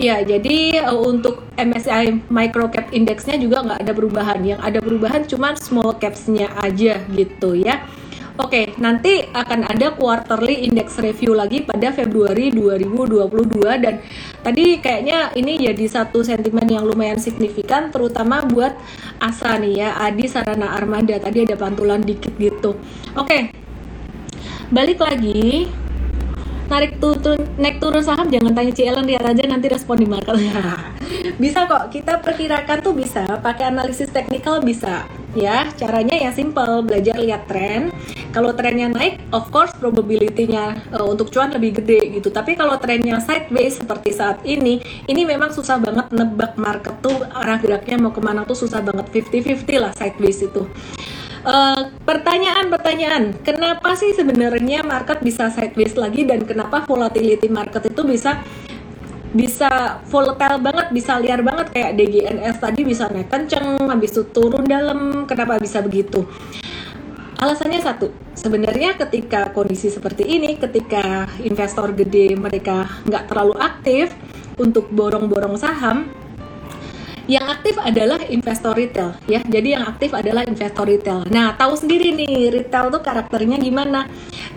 Ya, 0.00 0.24
jadi 0.24 0.80
uh, 0.88 0.96
untuk 0.96 1.44
MSCI 1.60 2.32
Microcap 2.32 2.88
Indexnya 2.88 3.36
juga 3.36 3.60
nggak 3.60 3.84
ada 3.84 3.92
perubahan. 3.92 4.40
Yang 4.40 4.60
ada 4.64 4.78
perubahan 4.80 5.22
cuma 5.28 5.52
small 5.60 5.92
capsnya 6.00 6.48
aja 6.56 7.04
gitu 7.12 7.52
ya. 7.52 7.84
Oke, 8.40 8.72
nanti 8.80 9.20
akan 9.28 9.68
ada 9.68 9.92
quarterly 9.92 10.64
index 10.64 10.96
review 10.96 11.36
lagi 11.36 11.60
pada 11.60 11.92
Februari 11.92 12.48
2022 12.48 13.28
dan 13.84 14.00
tadi 14.40 14.80
kayaknya 14.80 15.36
ini 15.36 15.60
jadi 15.68 15.84
satu 15.84 16.24
sentimen 16.24 16.64
yang 16.64 16.88
lumayan 16.88 17.20
signifikan 17.20 17.92
terutama 17.92 18.40
buat 18.40 18.72
Asa 19.20 19.60
nih 19.60 19.84
ya, 19.84 20.00
Adi 20.00 20.24
Sarana 20.24 20.72
Armada 20.72 21.20
tadi 21.20 21.44
ada 21.44 21.60
pantulan 21.60 22.00
dikit 22.00 22.32
gitu. 22.40 22.80
Oke. 23.20 23.52
Balik 24.72 25.04
lagi 25.04 25.68
narik 26.70 27.02
turun 27.02 27.42
naik 27.58 27.82
turun 27.82 28.00
saham 28.00 28.30
jangan 28.30 28.54
tanya 28.54 28.72
Ellen 28.78 29.06
lihat 29.10 29.26
aja 29.26 29.42
nanti 29.44 29.66
respon 29.66 29.98
di 29.98 30.06
market. 30.06 30.38
Bisa 31.42 31.66
kok. 31.66 31.90
Kita 31.90 32.22
perkirakan 32.22 32.78
tuh 32.80 32.94
bisa. 32.94 33.26
Pakai 33.42 33.68
analisis 33.68 34.08
teknikal 34.08 34.62
bisa. 34.62 35.04
Ya 35.34 35.66
caranya 35.74 36.16
ya 36.16 36.30
simple. 36.30 36.86
Belajar 36.86 37.18
lihat 37.18 37.50
tren. 37.50 37.90
Kalau 38.30 38.54
trennya 38.54 38.86
naik 38.86 39.18
of 39.34 39.50
course 39.50 39.74
probability-nya 39.74 40.78
uh, 40.94 41.02
untuk 41.02 41.34
cuan 41.34 41.50
lebih 41.50 41.82
gede 41.82 42.22
gitu. 42.22 42.30
Tapi 42.30 42.54
kalau 42.54 42.78
trennya 42.78 43.18
sideways 43.18 43.82
seperti 43.82 44.14
saat 44.14 44.38
ini 44.46 44.78
ini 45.10 45.22
memang 45.26 45.50
susah 45.50 45.82
banget 45.82 46.14
nebak 46.14 46.54
market 46.54 46.94
tuh. 47.02 47.26
Arah 47.34 47.58
geraknya 47.58 47.98
mau 47.98 48.14
ke 48.14 48.22
mana 48.22 48.46
tuh 48.46 48.56
susah 48.56 48.80
banget. 48.80 49.10
50-50 49.10 49.82
lah 49.82 49.92
sideways 49.98 50.38
itu 50.40 50.62
pertanyaan-pertanyaan, 52.04 53.24
uh, 53.32 53.36
kenapa 53.40 53.96
sih 53.96 54.12
sebenarnya 54.12 54.84
market 54.84 55.24
bisa 55.24 55.48
sideways 55.48 55.96
lagi 55.96 56.28
dan 56.28 56.44
kenapa 56.44 56.84
volatility 56.84 57.48
market 57.48 57.88
itu 57.88 58.02
bisa 58.04 58.44
bisa 59.30 60.02
volatile 60.10 60.58
banget, 60.60 60.86
bisa 60.92 61.16
liar 61.16 61.40
banget? 61.40 61.72
Kayak 61.72 61.92
DGNS 61.96 62.56
tadi 62.60 62.80
bisa 62.84 63.08
naik 63.08 63.30
kenceng, 63.30 63.88
habis 63.88 64.10
itu 64.12 64.26
turun 64.28 64.66
dalam, 64.66 65.24
kenapa 65.24 65.56
bisa 65.56 65.80
begitu? 65.80 66.26
Alasannya 67.40 67.80
satu, 67.80 68.12
sebenarnya 68.36 69.00
ketika 69.00 69.48
kondisi 69.56 69.88
seperti 69.88 70.28
ini, 70.28 70.60
ketika 70.60 71.24
investor 71.40 71.88
gede 71.96 72.36
mereka 72.36 72.84
nggak 73.08 73.32
terlalu 73.32 73.56
aktif 73.56 74.12
untuk 74.60 74.92
borong-borong 74.92 75.56
saham, 75.56 76.12
yang 77.30 77.46
aktif 77.46 77.78
adalah 77.78 78.18
investor 78.26 78.74
retail 78.74 79.14
ya. 79.30 79.38
Jadi 79.46 79.78
yang 79.78 79.86
aktif 79.86 80.10
adalah 80.10 80.42
investor 80.42 80.82
retail. 80.82 81.22
Nah, 81.30 81.54
tahu 81.54 81.78
sendiri 81.78 82.10
nih 82.10 82.50
retail 82.50 82.90
tuh 82.90 82.98
karakternya 82.98 83.62
gimana. 83.62 84.10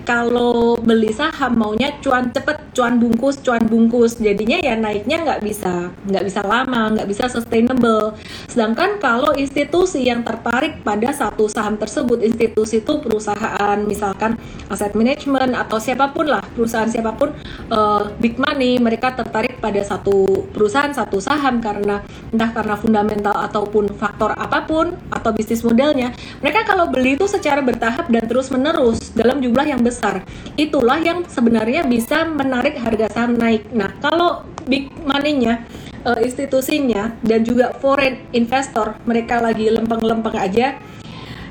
Kalau 0.03 0.75
beli 0.82 1.13
saham 1.13 1.56
maunya 1.56 1.94
cuan 2.01 2.34
cepet, 2.34 2.74
cuan 2.74 2.98
bungkus, 2.98 3.39
cuan 3.46 3.62
bungkus. 3.70 4.18
Jadinya 4.18 4.58
ya 4.58 4.74
naiknya 4.74 5.22
nggak 5.22 5.39
bisa 5.46 5.94
nggak 6.10 6.25
bisa 6.25 6.42
lama, 6.42 6.98
nggak 6.98 7.08
bisa 7.08 7.30
sustainable. 7.30 8.18
Sedangkan 8.50 8.98
kalau 8.98 9.38
institusi 9.38 10.10
yang 10.10 10.25
tertarik 10.25 10.82
pada 10.82 11.13
satu 11.13 11.46
saham 11.48 11.77
tersebut, 11.77 12.25
institusi 12.25 12.82
itu 12.82 13.00
perusahaan 13.00 13.77
misalkan 13.86 14.36
aset 14.68 14.98
management 14.98 15.53
atau 15.53 15.77
siapa 15.77 16.10
pun 16.10 16.25
lah, 16.25 16.42
perusahaan 16.58 16.89
siapa 16.89 17.13
pun 17.13 17.30
uh, 17.70 18.10
big 18.18 18.42
money, 18.42 18.82
mereka 18.82 19.13
tertarik 19.13 19.62
pada 19.62 19.80
satu 19.86 20.50
perusahaan, 20.51 20.92
satu 20.92 21.22
saham 21.22 21.62
karena 21.62 22.01
entah 22.34 22.51
karena 22.63 22.79
fundamental 22.79 23.36
ataupun 23.36 23.91
faktor 24.00 24.32
apa 24.39 24.63
pun 24.63 24.96
atau 25.12 25.36
bisnis 25.36 25.60
modelnya, 25.67 26.15
mereka 26.39 26.63
kalau 26.63 26.88
beli 26.88 27.20
itu 27.20 27.27
secara 27.27 27.60
bertahap 27.60 28.08
dan 28.08 28.24
terus 28.24 28.48
menerus 28.48 29.12
dalam 29.12 29.43
jumlah 29.43 29.67
yang 29.67 29.84
besar. 29.84 30.24
Itulah 30.55 31.03
yang 31.03 31.27
sebenarnya 31.27 31.84
bisa 31.84 32.24
menarik 32.24 32.79
harga 32.79 33.12
saham 33.12 33.36
naik. 33.36 33.67
Nah, 33.75 33.91
kalau 34.00 34.48
big 34.63 34.88
money-nya 35.03 35.67
uh, 36.08 36.20
institusinya 36.24 37.12
dan 37.20 37.43
juga 37.43 37.75
foreign 37.84 38.24
investor 38.32 38.96
mereka 39.03 39.43
lagi 39.43 39.67
lempeng-lempeng 39.67 40.39
aja 40.39 40.79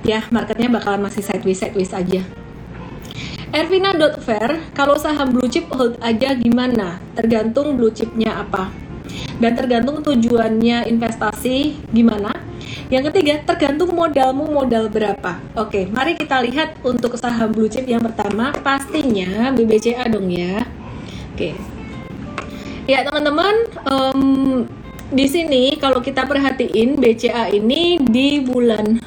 ya 0.08 0.20
marketnya 0.32 0.72
bakalan 0.72 1.04
masih 1.04 1.20
sideways 1.20 1.60
sideways 1.60 1.92
aja 1.92 2.24
Ervina.fair, 3.52 4.72
kalau 4.72 4.96
saham 4.96 5.28
blue 5.28 5.44
chip 5.44 5.68
hold 5.76 6.00
aja 6.00 6.32
gimana? 6.32 6.96
Tergantung 7.12 7.76
blue 7.76 7.92
chipnya 7.92 8.40
apa 8.40 8.72
dan 9.38 9.52
tergantung 9.58 10.00
tujuannya 10.00 10.86
investasi 10.86 11.90
gimana. 11.90 12.30
Yang 12.92 13.08
ketiga, 13.08 13.40
tergantung 13.48 13.96
modalmu 13.96 14.52
modal 14.52 14.92
berapa. 14.92 15.40
Oke, 15.56 15.88
mari 15.88 16.12
kita 16.12 16.44
lihat 16.44 16.76
untuk 16.84 17.16
saham 17.16 17.48
blue 17.48 17.68
chip 17.68 17.88
yang 17.88 18.04
pertama, 18.04 18.52
pastinya 18.60 19.48
BBCA 19.50 20.04
dong 20.12 20.28
ya. 20.28 20.68
Oke. 21.32 21.56
Ya, 22.84 23.00
teman-teman, 23.06 23.54
um, 23.88 24.22
di 25.12 25.26
sini 25.28 25.76
kalau 25.76 26.00
kita 26.00 26.24
perhatiin 26.24 27.00
BCA 27.00 27.52
ini 27.52 28.00
di 28.00 28.40
bulan 28.40 29.00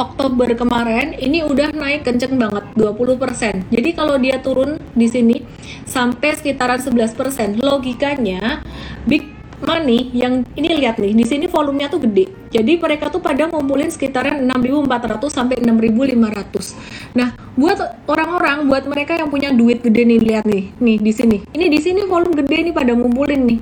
Oktober 0.00 0.52
kemarin 0.56 1.12
ini 1.16 1.44
udah 1.44 1.76
naik 1.76 2.08
kenceng 2.08 2.40
banget 2.40 2.64
20%. 2.76 3.68
Jadi 3.68 3.90
kalau 3.92 4.16
dia 4.16 4.40
turun 4.40 4.80
di 4.96 5.04
sini 5.08 5.44
sampai 5.90 6.38
sekitaran 6.38 6.78
11%. 6.78 7.58
Logikanya 7.58 8.62
big 9.10 9.26
money 9.60 10.08
yang 10.16 10.46
ini 10.56 10.80
lihat 10.80 10.96
nih 10.96 11.12
di 11.12 11.24
sini 11.26 11.44
volumenya 11.50 11.92
tuh 11.92 12.00
gede. 12.06 12.30
Jadi 12.50 12.80
mereka 12.80 13.12
tuh 13.12 13.22
pada 13.22 13.46
ngumpulin 13.46 13.92
sekitaran 13.92 14.42
6.400 14.42 15.30
sampai 15.30 15.62
6.500 15.62 17.14
nah 17.14 17.34
buat 17.54 17.78
orang-orang 18.06 18.66
buat 18.66 18.84
mereka 18.86 19.18
yang 19.18 19.30
punya 19.30 19.50
duit 19.54 19.82
gede 19.82 20.02
nih 20.06 20.18
lihat 20.18 20.44
nih 20.46 20.70
nih 20.78 20.96
di 20.98 21.12
sini. 21.12 21.36
Ini 21.52 21.66
di 21.68 21.78
sini 21.78 22.00
volume 22.06 22.42
gede 22.42 22.70
nih 22.70 22.74
pada 22.74 22.94
ngumpulin 22.96 23.42
nih. 23.46 23.60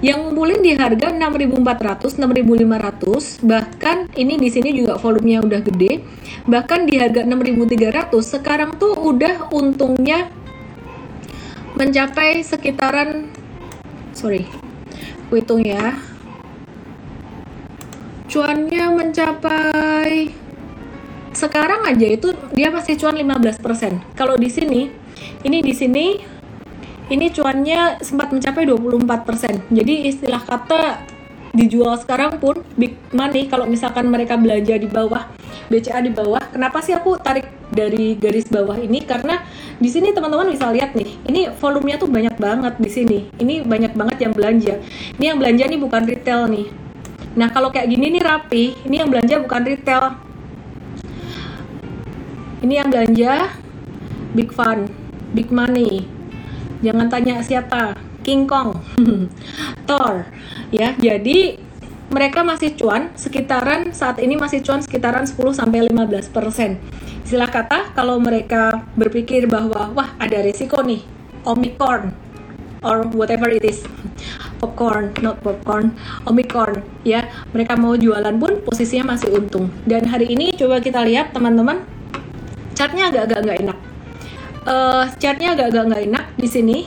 Yang 0.00 0.18
ngumpulin 0.24 0.60
di 0.64 0.72
harga 0.80 1.12
6.400 1.12 2.16
6.500 2.16 3.44
bahkan 3.44 4.08
ini 4.16 4.40
di 4.40 4.48
sini 4.48 4.72
juga 4.72 4.96
volumenya 4.96 5.44
udah 5.44 5.60
gede. 5.60 6.00
Bahkan 6.48 6.88
di 6.88 6.96
harga 6.96 7.20
6.300 7.28 8.08
sekarang 8.24 8.80
tuh 8.80 8.96
udah 8.96 9.52
untungnya 9.52 10.32
mencapai 11.80 12.44
sekitaran 12.44 13.32
sorry 14.12 14.44
hitung 15.32 15.64
ya. 15.64 15.96
Cuannya 18.30 18.94
mencapai 18.94 20.30
sekarang 21.30 21.86
aja 21.86 22.06
itu 22.10 22.34
dia 22.50 22.68
masih 22.74 22.98
cuan 22.98 23.14
15% 23.14 23.62
kalau 24.18 24.34
di 24.34 24.50
sini 24.50 24.90
ini 25.46 25.58
di 25.62 25.70
sini 25.70 26.18
ini 27.10 27.26
cuannya 27.30 28.02
sempat 28.02 28.34
mencapai 28.34 28.66
24% 28.66 29.70
jadi 29.70 29.94
istilah 30.10 30.42
kata 30.42 31.06
dijual 31.50 31.98
sekarang 31.98 32.38
pun 32.38 32.62
big 32.78 32.94
money 33.10 33.50
kalau 33.50 33.66
misalkan 33.66 34.06
mereka 34.06 34.38
belanja 34.38 34.78
di 34.78 34.86
bawah 34.86 35.26
BCA 35.70 36.02
di 36.02 36.10
bawah 36.10 36.42
kenapa 36.50 36.82
sih 36.82 36.94
aku 36.94 37.14
tarik 37.22 37.46
dari 37.70 38.18
garis 38.18 38.50
bawah 38.50 38.74
ini? 38.74 39.06
Karena 39.06 39.38
di 39.78 39.86
sini 39.86 40.10
teman-teman 40.10 40.50
bisa 40.50 40.66
lihat 40.74 40.98
nih 40.98 41.14
ini 41.30 41.46
volumenya 41.62 41.96
tuh 42.02 42.10
banyak 42.10 42.34
banget 42.36 42.74
di 42.82 42.90
sini. 42.90 43.18
Ini 43.38 43.62
banyak 43.62 43.94
banget 43.94 44.18
yang 44.18 44.32
belanja. 44.34 44.74
Ini 45.16 45.24
yang 45.30 45.38
belanja 45.38 45.64
nih 45.70 45.80
bukan 45.80 46.02
retail 46.10 46.50
nih. 46.50 46.66
Nah 47.38 47.48
kalau 47.54 47.70
kayak 47.70 47.86
gini 47.86 48.18
nih 48.18 48.22
rapi 48.22 48.64
ini 48.82 48.96
yang 48.98 49.08
belanja 49.08 49.38
bukan 49.38 49.62
retail. 49.62 50.04
Ini 52.60 52.74
yang 52.82 52.88
belanja 52.90 53.32
big 54.34 54.50
fun 54.50 54.90
big 55.30 55.54
money. 55.54 56.02
Jangan 56.82 57.06
tanya 57.06 57.38
siapa 57.46 57.94
King 58.26 58.50
Kong 58.50 58.74
Thor 59.88 60.26
ya 60.70 60.94
jadi 60.94 61.58
mereka 62.10 62.42
masih 62.42 62.74
cuan 62.74 63.14
sekitaran 63.14 63.94
saat 63.94 64.18
ini 64.18 64.34
masih 64.34 64.66
cuan 64.66 64.82
sekitaran 64.82 65.30
10 65.30 65.38
sampai 65.54 65.86
15 65.86 66.34
persen. 66.34 66.82
Istilah 67.22 67.46
kata 67.46 67.94
kalau 67.94 68.18
mereka 68.18 68.82
berpikir 68.98 69.46
bahwa 69.46 69.94
wah 69.94 70.10
ada 70.18 70.42
risiko 70.42 70.82
nih 70.82 71.06
omicron 71.46 72.10
or 72.82 73.06
whatever 73.14 73.46
it 73.46 73.62
is. 73.62 73.86
Popcorn 74.58 75.14
not 75.22 75.38
popcorn 75.40 75.94
omicron 76.26 76.82
ya 77.06 77.24
mereka 77.54 77.78
mau 77.78 77.94
jualan 77.94 78.34
pun 78.34 78.58
posisinya 78.66 79.14
masih 79.14 79.30
untung. 79.30 79.70
Dan 79.86 80.10
hari 80.10 80.34
ini 80.34 80.50
coba 80.58 80.82
kita 80.82 81.06
lihat 81.06 81.30
teman-teman 81.30 81.86
chartnya 82.74 83.14
agak-agak 83.14 83.38
nggak 83.46 83.58
enak. 83.70 83.78
Uh, 84.66 85.06
chartnya 85.22 85.54
agak-agak 85.54 85.84
nggak 85.94 86.02
enak 86.10 86.24
di 86.34 86.48
sini 86.50 86.78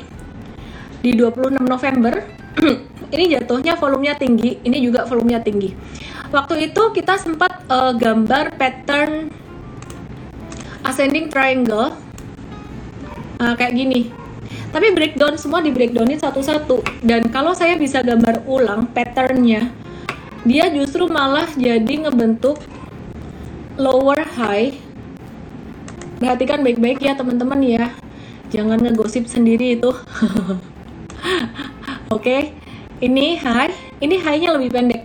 di 0.99 1.15
26 1.15 1.63
November 1.63 2.13
ini 3.13 3.29
jatuhnya 3.37 3.77
volumenya 3.77 4.17
tinggi 4.17 4.57
ini 4.65 4.81
juga 4.81 5.05
volumenya 5.05 5.39
tinggi. 5.45 5.71
Waktu 6.33 6.73
itu 6.73 6.81
kita 6.97 7.21
sempat 7.21 7.61
uh, 7.69 7.93
gambar 7.93 8.57
pattern 8.57 9.29
ascending 10.81 11.29
triangle 11.29 11.93
uh, 13.37 13.53
kayak 13.53 13.77
gini. 13.77 14.09
Tapi 14.73 14.89
breakdown 14.97 15.37
semua 15.37 15.61
di 15.61 15.69
breakdownin 15.69 16.17
satu-satu. 16.17 16.81
Dan 17.05 17.29
kalau 17.29 17.53
saya 17.53 17.77
bisa 17.77 18.01
gambar 18.01 18.41
ulang 18.49 18.89
patternnya 18.89 19.69
dia 20.43 20.67
justru 20.73 21.07
malah 21.07 21.47
jadi 21.53 22.09
ngebentuk 22.09 22.57
lower 23.77 24.25
high. 24.35 24.73
Perhatikan 26.17 26.65
baik-baik 26.65 26.99
ya 26.99 27.13
teman-teman 27.13 27.61
ya. 27.61 27.85
Jangan 28.49 28.81
ngegosip 28.81 29.29
sendiri 29.29 29.77
itu. 29.77 29.93
Oke? 32.09 32.17
okay. 32.17 32.62
Ini 33.03 33.35
high 33.35 33.75
ini 33.99 34.15
high-nya 34.15 34.55
lebih 34.55 34.71
pendek. 34.71 35.03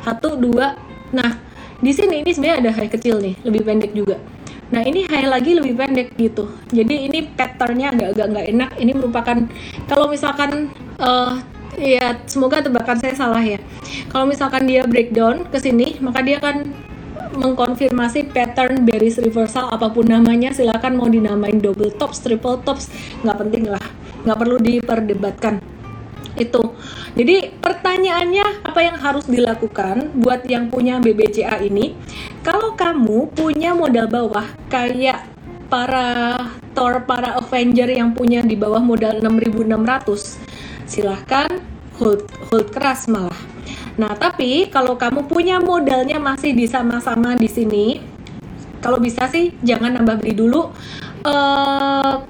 Satu 0.00 0.40
dua. 0.40 0.72
Nah 1.12 1.36
di 1.78 1.92
sini 1.92 2.24
ini 2.24 2.30
sebenarnya 2.32 2.58
ada 2.64 2.70
high 2.80 2.90
kecil 2.90 3.20
nih 3.20 3.36
lebih 3.44 3.62
pendek 3.68 3.92
juga. 3.92 4.16
Nah 4.72 4.84
ini 4.84 5.04
high 5.04 5.28
lagi 5.28 5.52
lebih 5.52 5.76
pendek 5.76 6.16
gitu. 6.16 6.48
Jadi 6.72 7.08
ini 7.08 7.28
patternnya 7.28 7.92
agak-agak 7.92 8.26
nggak 8.32 8.46
enak. 8.56 8.70
Ini 8.80 8.92
merupakan 8.96 9.36
kalau 9.84 10.08
misalkan 10.08 10.72
uh, 11.00 11.36
ya 11.76 12.16
semoga 12.24 12.64
tebakan 12.64 12.96
saya 12.96 13.14
salah 13.16 13.44
ya. 13.44 13.60
Kalau 14.08 14.24
misalkan 14.24 14.64
dia 14.64 14.88
breakdown 14.88 15.44
ke 15.52 15.60
sini, 15.60 16.00
maka 16.00 16.24
dia 16.24 16.40
akan 16.40 16.72
mengkonfirmasi 17.28 18.32
pattern 18.32 18.88
bearish 18.88 19.20
reversal 19.20 19.68
apa 19.68 19.92
pun 19.92 20.08
namanya. 20.08 20.52
Silakan 20.52 20.96
mau 20.96 21.08
dinamain 21.08 21.60
double 21.60 21.92
tops, 21.96 22.24
triple 22.24 22.60
tops. 22.64 22.88
Nggak 23.24 23.36
penting 23.40 23.64
lah, 23.68 23.84
nggak 24.24 24.36
perlu 24.36 24.56
diperdebatkan 24.60 25.77
itu. 26.38 26.62
Jadi 27.18 27.50
pertanyaannya 27.58 28.66
apa 28.66 28.80
yang 28.80 28.96
harus 28.96 29.26
dilakukan 29.26 30.14
buat 30.18 30.46
yang 30.46 30.70
punya 30.70 31.02
BBCA 31.02 31.60
ini? 31.66 31.98
Kalau 32.46 32.78
kamu 32.78 33.34
punya 33.34 33.74
modal 33.74 34.06
bawah 34.06 34.46
kayak 34.70 35.26
para 35.68 36.38
Thor, 36.72 37.04
para 37.04 37.36
Avenger 37.36 37.90
yang 37.90 38.16
punya 38.16 38.40
di 38.40 38.56
bawah 38.56 38.80
modal 38.80 39.20
6600, 39.20 40.88
silahkan 40.88 41.50
hold 42.00 42.24
hold 42.48 42.66
keras 42.72 43.10
malah. 43.10 43.36
Nah, 43.98 44.14
tapi 44.14 44.70
kalau 44.70 44.94
kamu 44.94 45.26
punya 45.26 45.58
modalnya 45.58 46.22
masih 46.22 46.54
di 46.54 46.70
sama-sama 46.70 47.34
di 47.34 47.50
sini, 47.50 47.98
kalau 48.78 49.02
bisa 49.02 49.26
sih 49.26 49.50
jangan 49.66 49.98
nambah 49.98 50.22
beli 50.22 50.34
dulu. 50.38 50.70
Uh, 51.26 52.22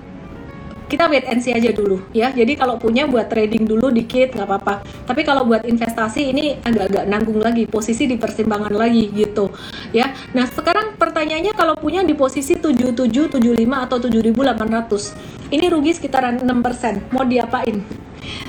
kita 0.88 1.04
wait 1.06 1.28
and 1.28 1.44
see 1.44 1.52
aja 1.52 1.70
dulu 1.70 2.00
ya. 2.16 2.32
Jadi 2.32 2.56
kalau 2.56 2.80
punya 2.80 3.04
buat 3.04 3.28
trading 3.28 3.68
dulu 3.68 3.92
dikit 3.92 4.32
nggak 4.34 4.48
apa-apa. 4.48 4.74
Tapi 5.04 5.20
kalau 5.22 5.44
buat 5.44 5.62
investasi 5.68 6.32
ini 6.32 6.56
agak-agak 6.64 7.04
nanggung 7.06 7.38
lagi 7.38 7.68
posisi 7.68 8.08
di 8.08 8.16
persimpangan 8.16 8.72
lagi 8.72 9.12
gitu 9.12 9.52
ya. 9.92 10.10
Nah 10.32 10.48
sekarang 10.48 10.96
pertanyaannya 10.96 11.52
kalau 11.52 11.76
punya 11.76 12.00
di 12.00 12.16
posisi 12.16 12.56
77 12.56 12.96
75 13.28 13.38
atau 13.68 13.96
7800 14.00 15.52
ini 15.52 15.66
rugi 15.68 15.92
sekitaran 15.92 16.40
6% 16.40 17.12
mau 17.12 17.24
diapain? 17.24 17.84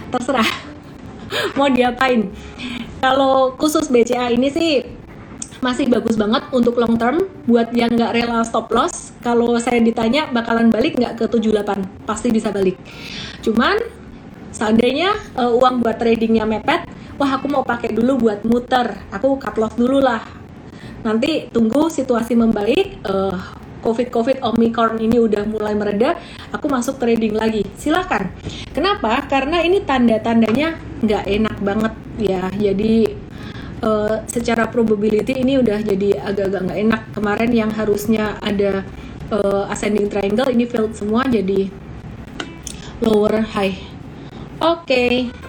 Terserah. 0.09 0.49
Mau 1.61 1.69
diapain? 1.69 2.33
Kalau 2.99 3.53
khusus 3.53 3.85
BCA 3.85 4.33
ini 4.33 4.49
sih 4.49 4.81
masih 5.59 5.91
bagus 5.91 6.15
banget 6.15 6.47
untuk 6.55 6.79
long 6.79 6.95
term 6.95 7.27
buat 7.43 7.71
yang 7.75 7.91
nggak 7.91 8.15
rela 8.15 8.43
stop 8.47 8.71
loss. 8.71 9.11
Kalau 9.19 9.55
saya 9.59 9.83
ditanya 9.83 10.31
bakalan 10.31 10.71
balik 10.71 10.95
nggak 10.95 11.19
ke 11.19 11.25
78 11.27 12.07
pasti 12.07 12.31
bisa 12.31 12.49
balik. 12.51 12.79
Cuman 13.43 13.75
seandainya 14.55 15.13
uh, 15.35 15.51
uang 15.51 15.83
buat 15.83 15.99
tradingnya 15.99 16.47
mepet 16.47 16.87
wah 17.19 17.35
aku 17.35 17.51
mau 17.51 17.63
pakai 17.67 17.91
dulu 17.91 18.27
buat 18.29 18.47
muter. 18.47 18.95
Aku 19.11 19.35
cut 19.35 19.59
loss 19.59 19.75
dulu 19.75 19.99
lah. 19.99 20.23
Nanti 21.03 21.51
tunggu 21.51 21.91
situasi 21.91 22.35
membaik 22.39 23.03
uh, 23.07 23.35
covid 23.79 24.11
covid 24.11 24.37
omicron 24.43 24.99
ini 24.99 25.15
udah 25.23 25.47
mulai 25.47 25.71
mereda 25.75 26.15
aku 26.55 26.71
masuk 26.71 26.99
trading 26.99 27.35
lagi. 27.35 27.67
Silahkan 27.75 28.31
kenapa? 28.71 29.27
Karena 29.27 29.59
ini 29.59 29.83
tanda 29.83 30.15
tandanya 30.23 30.79
nggak 31.03 31.23
enak 31.27 31.57
banget 31.59 31.93
ya. 32.19 32.43
Jadi 32.55 33.27
uh, 33.83 34.23
secara 34.27 34.67
probability 34.67 35.39
ini 35.39 35.59
udah 35.59 35.79
jadi 35.83 36.21
agak-agak 36.23 36.61
nggak 36.69 36.79
enak. 36.79 37.01
Kemarin 37.15 37.51
yang 37.51 37.71
harusnya 37.73 38.37
ada 38.39 38.83
uh, 39.33 39.71
ascending 39.71 40.07
triangle 40.07 40.49
ini 40.51 40.65
failed 40.69 40.95
semua 40.95 41.25
jadi 41.27 41.71
lower 43.03 43.43
high. 43.55 43.75
Oke. 44.59 44.83
Okay. 44.85 45.48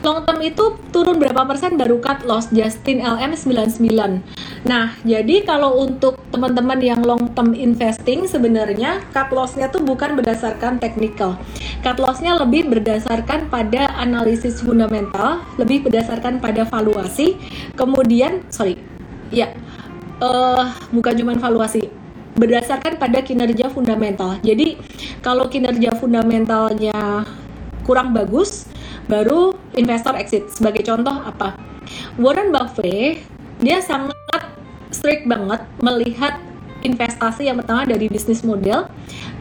Long 0.00 0.24
term 0.24 0.40
itu 0.40 0.80
turun 0.96 1.20
berapa 1.20 1.44
persen 1.44 1.76
baru 1.76 2.00
cut 2.00 2.24
loss 2.24 2.48
Justin 2.48 3.04
LM 3.04 3.36
99. 3.36 4.24
Nah, 4.64 4.96
jadi 5.04 5.44
kalau 5.44 5.76
untuk 5.76 6.24
teman-teman 6.32 6.80
yang 6.80 7.04
long 7.04 7.36
term 7.36 7.52
investing 7.52 8.24
sebenarnya 8.24 9.04
cut 9.12 9.28
loss-nya 9.28 9.68
tuh 9.68 9.84
bukan 9.84 10.16
berdasarkan 10.16 10.80
technical. 10.80 11.36
Cut 11.84 12.00
loss-nya 12.00 12.32
lebih 12.40 12.72
berdasarkan 12.72 13.52
pada 13.52 13.92
analisis 14.00 14.64
fundamental, 14.64 15.44
lebih 15.60 15.84
berdasarkan 15.84 16.40
pada 16.40 16.64
valuasi. 16.64 17.36
Kemudian, 17.76 18.40
sorry, 18.48 18.80
ya, 19.28 19.52
uh, 20.24 20.64
bukan 20.96 21.12
cuma 21.12 21.36
valuasi, 21.36 21.92
berdasarkan 22.40 22.96
pada 22.96 23.20
kinerja 23.20 23.68
fundamental. 23.68 24.40
Jadi, 24.40 24.80
kalau 25.20 25.52
kinerja 25.52 25.92
fundamentalnya 26.00 27.28
kurang 27.84 28.16
bagus, 28.16 28.69
baru 29.10 29.58
investor 29.74 30.14
exit. 30.14 30.46
Sebagai 30.54 30.86
contoh 30.86 31.18
apa? 31.26 31.58
Warren 32.14 32.54
Buffett 32.54 33.26
dia 33.58 33.82
sangat 33.82 34.14
strict 34.94 35.26
banget 35.26 35.60
melihat 35.82 36.38
investasi 36.80 37.50
yang 37.50 37.60
pertama 37.60 37.84
dari 37.84 38.08
bisnis 38.08 38.40
model, 38.40 38.88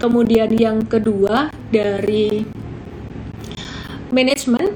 kemudian 0.02 0.52
yang 0.60 0.84
kedua 0.84 1.54
dari 1.72 2.44
manajemen, 4.12 4.76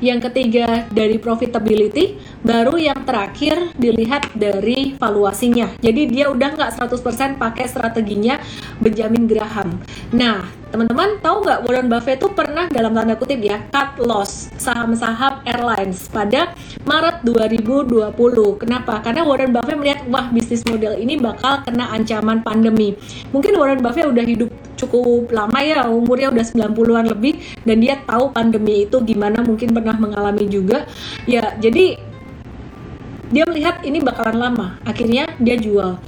yang 0.00 0.18
ketiga 0.18 0.88
dari 0.88 1.20
profitability, 1.20 2.16
baru 2.40 2.80
yang 2.80 3.04
terakhir 3.04 3.72
dilihat 3.76 4.32
dari 4.32 4.96
valuasinya. 4.96 5.76
Jadi 5.80 6.08
dia 6.08 6.32
udah 6.32 6.56
nggak 6.56 6.72
100% 6.80 7.36
pakai 7.36 7.64
strateginya 7.68 8.40
Benjamin 8.80 9.28
Graham. 9.28 9.76
Nah, 10.16 10.48
teman-teman 10.72 11.20
tahu 11.20 11.44
nggak 11.44 11.60
Warren 11.68 11.88
Buffett 11.92 12.18
itu 12.22 12.28
pernah 12.32 12.70
dalam 12.72 12.96
tanda 12.96 13.18
kutip 13.18 13.42
ya 13.42 13.60
cut 13.68 13.98
loss 14.00 14.48
saham-saham 14.56 15.42
airlines 15.44 16.08
pada 16.08 16.54
Maret 16.88 17.26
2020. 17.26 18.16
Kenapa? 18.56 19.02
Karena 19.04 19.26
Warren 19.26 19.52
Buffett 19.52 19.76
melihat 19.76 20.00
wah 20.08 20.30
bisnis 20.32 20.64
model 20.64 20.96
ini 20.96 21.20
bakal 21.20 21.60
kena 21.66 21.92
ancaman 21.92 22.40
pandemi. 22.40 22.96
Mungkin 23.34 23.52
Warren 23.58 23.82
Buffett 23.84 24.08
udah 24.08 24.24
hidup 24.24 24.50
cukup 24.80 25.28
lama 25.28 25.60
ya, 25.60 25.84
umurnya 25.84 26.32
udah 26.32 26.44
90-an 26.44 27.06
lebih 27.12 27.36
dan 27.68 27.76
dia 27.84 28.00
tahu 28.00 28.32
pandemi 28.32 28.88
itu 28.88 28.96
gimana 29.04 29.44
mungkin 29.44 29.76
pernah 29.76 29.96
mengalami 30.00 30.48
juga. 30.48 30.88
Ya, 31.28 31.52
jadi 31.60 32.00
dia 33.30 33.46
melihat 33.46 33.86
ini 33.86 34.02
bakalan 34.02 34.36
lama 34.42 34.66
akhirnya 34.82 35.30
dia 35.38 35.54
jual. 35.54 36.02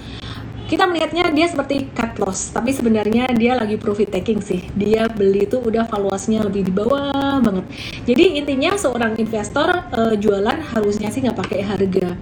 Kita 0.66 0.88
melihatnya 0.88 1.28
dia 1.37 1.52
seperti 1.52 1.92
cut 1.92 2.16
loss 2.16 2.48
tapi 2.48 2.72
sebenarnya 2.72 3.28
dia 3.37 3.52
lagi 3.54 3.76
profit 3.76 4.08
taking 4.08 4.40
sih. 4.40 4.64
Dia 4.72 5.04
beli 5.04 5.44
itu 5.44 5.61
udah 5.61 5.85
valuasinya 5.85 6.48
lebih 6.48 6.64
di 6.64 6.72
bawah 6.72 7.44
banget. 7.44 7.68
Jadi 8.08 8.40
intinya 8.40 8.72
seorang 8.80 9.20
investor 9.20 9.68
uh, 9.68 10.16
jualan 10.16 10.58
harusnya 10.72 11.12
sih 11.12 11.28
nggak 11.28 11.38
pakai 11.38 11.61
harga. 11.61 12.16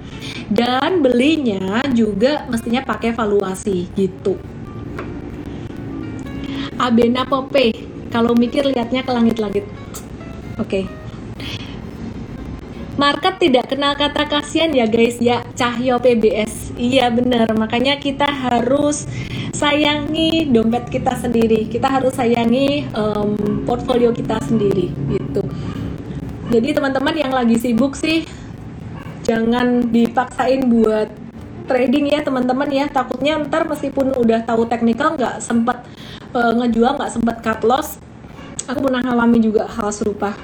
Dan 0.51 0.99
belinya 0.99 1.79
juga 1.95 2.45
mestinya 2.51 2.83
pakai 2.83 3.15
valuasi 3.15 3.87
gitu 3.95 4.60
Abena 6.81 7.29
Pope 7.29 7.77
kalau 8.09 8.33
mikir 8.33 8.65
lihatnya 8.65 9.05
ke 9.05 9.13
langit-langit. 9.13 9.69
Oke. 10.57 10.89
Okay 10.89 11.01
market 13.01 13.41
tidak 13.41 13.73
kenal 13.73 13.97
kata 13.97 14.29
kasihan 14.29 14.69
ya 14.77 14.85
guys 14.85 15.17
ya 15.25 15.41
Cahyo 15.57 15.97
PBS 16.05 16.77
iya 16.77 17.09
bener. 17.09 17.49
Makanya 17.57 17.97
kita 17.97 18.29
harus 18.29 19.09
sayangi 19.57 20.53
dompet 20.53 20.93
kita 20.93 21.17
sendiri. 21.17 21.65
Kita 21.65 21.89
harus 21.89 22.13
sayangi 22.13 22.85
um, 22.93 23.65
portfolio 23.65 24.13
kita 24.13 24.37
sendiri 24.45 24.93
gitu. 25.17 25.41
Jadi 26.53 26.69
teman-teman 26.77 27.17
yang 27.17 27.33
lagi 27.33 27.57
sibuk 27.57 27.97
sih 27.97 28.29
jangan 29.25 29.89
dipaksain 29.89 30.69
buat 30.69 31.09
trading 31.73 32.13
ya 32.13 32.21
teman-teman 32.21 32.69
ya. 32.69 32.85
Takutnya 32.93 33.41
ntar 33.49 33.65
meskipun 33.65 34.13
udah 34.13 34.45
tahu 34.45 34.69
teknikal 34.69 35.17
nggak 35.17 35.41
sempat 35.41 35.89
uh, 36.35 36.53
ngejual 36.57 36.99
nggak 36.99 37.13
sempat 37.13 37.37
cut 37.43 37.61
loss 37.67 37.99
aku 38.67 38.79
pernah 38.87 39.03
ngalami 39.03 39.39
juga 39.43 39.67
hal 39.67 39.91
serupa 39.91 40.35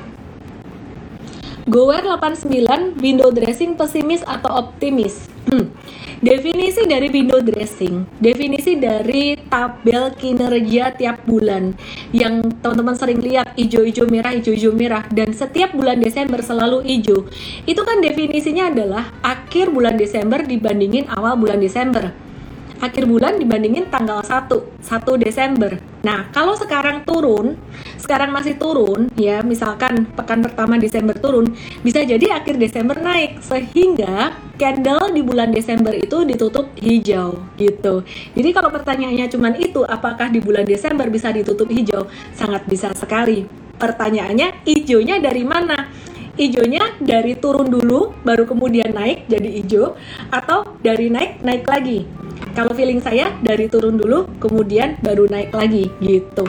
Gower 1.66 1.99
89 2.07 3.03
window 3.03 3.35
dressing 3.35 3.75
pesimis 3.75 4.22
atau 4.22 4.55
optimis. 4.55 5.27
Hmm. 5.51 5.75
Definisi 6.22 6.87
dari 6.87 7.11
window 7.11 7.42
dressing, 7.42 8.07
definisi 8.22 8.79
dari 8.79 9.35
tabel 9.51 10.14
kinerja 10.14 10.94
tiap 10.94 11.27
bulan 11.27 11.75
yang 12.14 12.46
teman-teman 12.62 12.94
sering 12.94 13.18
lihat 13.18 13.51
hijau-hijau 13.59 14.07
merah, 14.07 14.31
hijau-hijau 14.38 14.79
merah 14.79 15.03
dan 15.11 15.35
setiap 15.35 15.75
bulan 15.75 15.99
Desember 15.99 16.38
selalu 16.38 16.87
hijau. 16.87 17.27
Itu 17.66 17.83
kan 17.83 17.99
definisinya 17.99 18.70
adalah 18.70 19.11
akhir 19.27 19.75
bulan 19.75 19.99
Desember 19.99 20.46
dibandingin 20.46 21.11
awal 21.11 21.35
bulan 21.35 21.59
Desember 21.59 22.14
akhir 22.81 23.09
bulan 23.09 23.41
dibandingin 23.41 23.89
tanggal 23.89 24.21
1, 24.21 24.81
1 24.81 25.23
Desember. 25.23 25.79
Nah, 26.05 26.31
kalau 26.31 26.55
sekarang 26.55 27.03
turun, 27.03 27.59
sekarang 27.99 28.31
masih 28.31 28.55
turun, 28.55 29.11
ya 29.19 29.43
misalkan 29.43 30.07
pekan 30.15 30.45
pertama 30.45 30.79
Desember 30.79 31.19
turun, 31.19 31.51
bisa 31.83 32.07
jadi 32.07 32.39
akhir 32.39 32.61
Desember 32.62 32.95
naik, 33.01 33.43
sehingga 33.43 34.37
candle 34.55 35.11
di 35.11 35.23
bulan 35.27 35.51
Desember 35.51 35.91
itu 35.91 36.23
ditutup 36.23 36.71
hijau, 36.79 37.43
gitu. 37.59 38.07
Jadi 38.39 38.49
kalau 38.55 38.71
pertanyaannya 38.71 39.27
cuma 39.33 39.51
itu, 39.59 39.83
apakah 39.83 40.31
di 40.31 40.39
bulan 40.39 40.62
Desember 40.62 41.11
bisa 41.11 41.35
ditutup 41.35 41.67
hijau? 41.67 42.07
Sangat 42.39 42.62
bisa 42.71 42.95
sekali. 42.95 43.43
Pertanyaannya, 43.77 44.65
hijaunya 44.65 45.21
dari 45.21 45.45
mana? 45.45 46.06
Hijaunya 46.37 47.01
dari 47.01 47.33
turun 47.37 47.72
dulu, 47.72 48.12
baru 48.20 48.44
kemudian 48.44 48.92
naik 48.92 49.25
jadi 49.25 49.49
hijau, 49.49 49.96
atau 50.29 50.77
dari 50.85 51.09
naik, 51.09 51.40
naik 51.40 51.64
lagi 51.64 52.05
kalau 52.57 52.72
feeling 52.72 53.05
saya 53.05 53.37
dari 53.44 53.68
turun 53.68 54.01
dulu 54.01 54.25
kemudian 54.40 54.96
baru 55.05 55.29
naik 55.29 55.53
lagi 55.53 55.92
gitu 56.01 56.49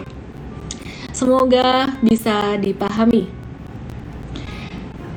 semoga 1.11 1.91
bisa 1.99 2.55
dipahami 2.55 3.27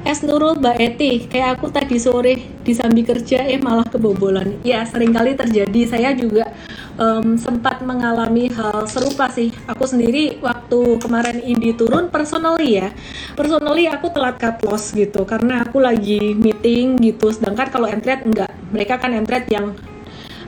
Es 0.00 0.24
Nurul 0.24 0.56
Mbak 0.58 0.76
Eti, 0.80 1.28
kayak 1.28 1.60
aku 1.60 1.68
tadi 1.68 2.00
sore 2.00 2.34
di 2.64 2.72
sambil 2.72 3.04
kerja 3.04 3.44
eh 3.44 3.60
malah 3.60 3.84
kebobolan. 3.84 4.56
Ya 4.64 4.80
sering 4.88 5.12
kali 5.12 5.36
terjadi. 5.36 5.86
Saya 5.86 6.16
juga 6.16 6.50
um, 6.96 7.36
sempat 7.36 7.84
mengalami 7.84 8.48
hal 8.48 8.88
serupa 8.88 9.28
sih. 9.28 9.52
Aku 9.68 9.84
sendiri 9.84 10.40
waktu 10.40 10.59
kemarin 11.00 11.42
ini 11.42 11.74
turun 11.74 12.06
personally 12.12 12.78
ya. 12.78 12.94
Personally 13.34 13.90
aku 13.90 14.12
telat 14.14 14.38
cut 14.38 14.62
loss 14.62 14.94
gitu 14.94 15.26
karena 15.26 15.66
aku 15.66 15.82
lagi 15.82 16.36
meeting 16.38 17.00
gitu. 17.02 17.34
Sedangkan 17.34 17.66
kalau 17.72 17.90
entret 17.90 18.22
enggak. 18.22 18.52
Mereka 18.70 19.02
kan 19.02 19.10
entret 19.16 19.50
yang 19.50 19.74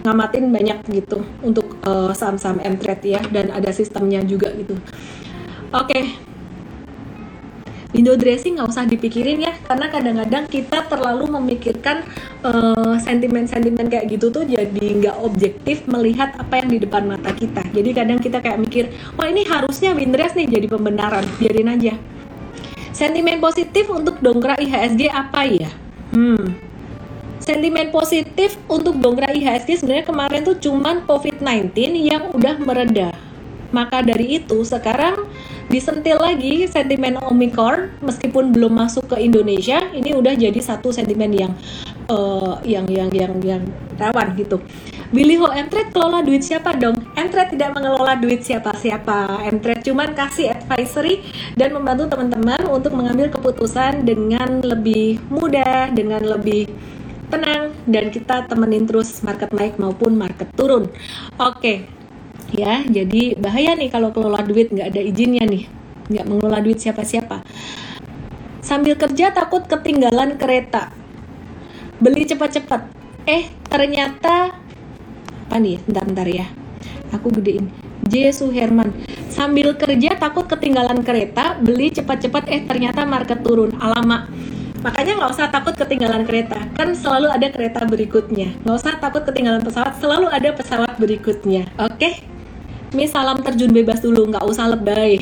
ngamatin 0.02 0.50
banyak 0.50 0.78
gitu 0.90 1.22
untuk 1.42 1.78
uh, 1.86 2.10
saham-saham 2.10 2.58
M-Trade 2.58 3.06
ya 3.06 3.20
dan 3.30 3.54
ada 3.54 3.70
sistemnya 3.70 4.22
juga 4.26 4.50
gitu. 4.54 4.74
Oke. 5.72 5.90
Okay. 5.90 6.31
Window 7.92 8.16
dressing 8.16 8.56
nggak 8.56 8.72
usah 8.72 8.88
dipikirin 8.88 9.44
ya, 9.44 9.52
karena 9.68 9.92
kadang-kadang 9.92 10.44
kita 10.48 10.88
terlalu 10.88 11.28
memikirkan 11.28 12.00
uh, 12.40 12.96
sentimen-sentimen 12.96 13.84
kayak 13.92 14.08
gitu 14.08 14.32
tuh 14.32 14.48
jadi 14.48 14.86
nggak 14.96 15.16
objektif 15.20 15.84
melihat 15.84 16.32
apa 16.40 16.64
yang 16.64 16.72
di 16.72 16.78
depan 16.80 17.04
mata 17.04 17.36
kita. 17.36 17.60
Jadi 17.68 17.90
kadang 17.92 18.16
kita 18.16 18.40
kayak 18.40 18.58
mikir, 18.64 18.84
wah 19.20 19.28
ini 19.28 19.44
harusnya 19.44 19.92
win 19.92 20.08
dress 20.08 20.32
nih 20.32 20.48
jadi 20.48 20.66
pembenaran, 20.72 21.28
biarin 21.36 21.68
aja. 21.68 21.94
Sentimen 22.96 23.44
positif 23.44 23.84
untuk 23.92 24.16
dongkrak 24.24 24.56
IHSG 24.64 25.12
apa 25.12 25.44
ya? 25.48 25.68
Hmm, 26.16 26.56
sentimen 27.44 27.92
positif 27.92 28.56
untuk 28.72 28.96
dongkrak 28.96 29.36
IHSG 29.36 29.84
sebenarnya 29.84 30.08
kemarin 30.08 30.40
tuh 30.48 30.56
cuman 30.56 31.04
COVID-19 31.04 31.76
yang 31.92 32.32
udah 32.32 32.56
mereda. 32.56 33.12
Maka 33.72 34.04
dari 34.04 34.38
itu 34.38 34.62
sekarang 34.62 35.26
disentil 35.72 36.20
lagi 36.20 36.68
sentimen 36.68 37.16
Omicron 37.18 37.88
meskipun 38.04 38.52
belum 38.52 38.76
masuk 38.76 39.08
ke 39.08 39.16
Indonesia, 39.24 39.80
ini 39.96 40.12
udah 40.12 40.36
jadi 40.36 40.60
satu 40.60 40.92
sentimen 40.92 41.32
yang 41.32 41.52
uh, 42.12 42.60
yang 42.62 42.84
yang 42.86 43.08
yang 43.10 43.34
yang 43.40 43.62
rawan 43.96 44.36
gitu. 44.36 44.60
Billy 45.12 45.36
Ho 45.36 45.48
Mtrade 45.52 45.92
kelola 45.92 46.24
duit 46.24 46.40
siapa 46.40 46.72
dong? 46.72 46.96
Mtrade 47.12 47.52
tidak 47.52 47.76
mengelola 47.76 48.16
duit 48.16 48.40
siapa-siapa. 48.44 49.44
Mtrade 49.52 49.84
cuman 49.84 50.16
kasih 50.16 50.56
advisory 50.56 51.20
dan 51.56 51.76
membantu 51.76 52.08
teman-teman 52.08 52.64
untuk 52.72 52.96
mengambil 52.96 53.28
keputusan 53.28 54.08
dengan 54.08 54.64
lebih 54.64 55.20
mudah, 55.28 55.92
dengan 55.92 56.24
lebih 56.24 56.68
tenang 57.28 57.72
dan 57.88 58.12
kita 58.12 58.44
temenin 58.44 58.84
terus 58.84 59.20
market 59.24 59.52
naik 59.56 59.80
maupun 59.80 60.16
market 60.16 60.48
turun. 60.52 60.88
Oke, 61.40 61.88
ya 62.52 62.84
jadi 62.84 63.36
bahaya 63.40 63.74
nih 63.74 63.88
kalau 63.88 64.12
kelola 64.12 64.44
duit 64.44 64.68
nggak 64.70 64.92
ada 64.92 65.00
izinnya 65.00 65.44
nih, 65.48 65.66
nggak 66.12 66.26
mengelola 66.28 66.60
duit 66.60 66.78
siapa-siapa. 66.78 67.42
Sambil 68.62 68.94
kerja 68.94 69.34
takut 69.34 69.66
ketinggalan 69.66 70.38
kereta, 70.38 70.94
beli 71.98 72.28
cepat-cepat. 72.28 72.86
Eh 73.26 73.50
ternyata 73.66 74.54
apa 75.48 75.56
nih? 75.58 75.82
Bentar-bentar 75.84 76.28
ya, 76.30 76.46
aku 77.10 77.28
gedein. 77.40 77.68
J. 78.02 78.34
Suherman 78.34 78.90
sambil 79.30 79.72
kerja 79.78 80.18
takut 80.18 80.44
ketinggalan 80.44 81.00
kereta 81.06 81.56
beli 81.56 81.88
cepat-cepat 81.88 82.50
eh 82.50 82.60
ternyata 82.66 83.06
market 83.06 83.40
turun 83.40 83.72
alamak 83.78 84.28
Makanya 84.82 85.12
nggak 85.14 85.30
usah 85.30 85.46
takut 85.46 85.78
ketinggalan 85.78 86.26
kereta, 86.26 86.58
kan 86.74 86.90
selalu 86.90 87.30
ada 87.30 87.46
kereta 87.54 87.86
berikutnya. 87.86 88.50
Nggak 88.66 88.76
usah 88.82 88.98
takut 88.98 89.22
ketinggalan 89.22 89.62
pesawat, 89.62 89.94
selalu 90.02 90.26
ada 90.26 90.50
pesawat 90.58 90.98
berikutnya. 90.98 91.70
Oke? 91.78 92.02
Okay? 92.02 92.14
Mi 92.92 93.08
salam 93.08 93.40
terjun 93.40 93.72
bebas 93.72 94.04
dulu, 94.04 94.28
nggak 94.28 94.44
usah 94.44 94.68
lebay. 94.68 95.16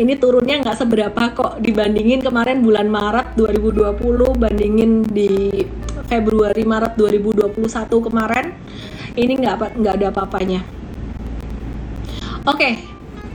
Ini 0.00 0.16
turunnya 0.16 0.64
nggak 0.64 0.80
seberapa 0.80 1.22
kok 1.36 1.60
dibandingin 1.60 2.24
kemarin 2.24 2.64
bulan 2.64 2.88
Maret 2.88 3.36
2020, 3.36 4.32
bandingin 4.40 5.04
di 5.04 5.52
Februari 6.08 6.64
Maret 6.64 6.96
2021 6.96 7.52
kemarin. 8.08 8.56
Ini 9.12 9.32
nggak 9.44 9.76
nggak 9.76 9.94
ada 10.00 10.06
apa-apanya. 10.08 10.64
Oke, 12.48 12.56
okay, 12.56 12.72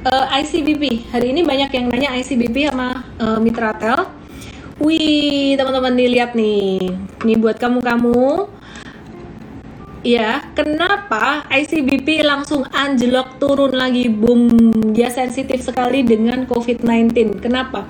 uh, 0.09 0.25
eh, 0.25 0.41
ICBP. 0.41 1.13
Hari 1.13 1.37
ini 1.37 1.45
banyak 1.45 1.69
yang 1.69 1.85
nanya 1.93 2.17
ICBP 2.17 2.73
sama 2.73 3.05
uh, 3.21 3.37
Mitra 3.37 3.77
Tel 3.77 4.09
Wih, 4.77 5.57
teman-teman 5.57 5.93
nih 5.93 6.09
lihat 6.17 6.37
nih. 6.37 6.81
Nih 7.25 7.37
buat 7.37 7.61
kamu-kamu 7.61 8.45
ya 10.07 10.39
kenapa 10.55 11.43
ICBP 11.51 12.23
langsung 12.23 12.63
anjlok 12.71 13.43
turun 13.43 13.75
lagi? 13.75 14.07
Boom 14.07 14.71
dia 14.95 15.11
sensitif 15.11 15.59
sekali 15.59 16.07
dengan 16.07 16.47
COVID-19 16.47 17.43
kenapa? 17.43 17.83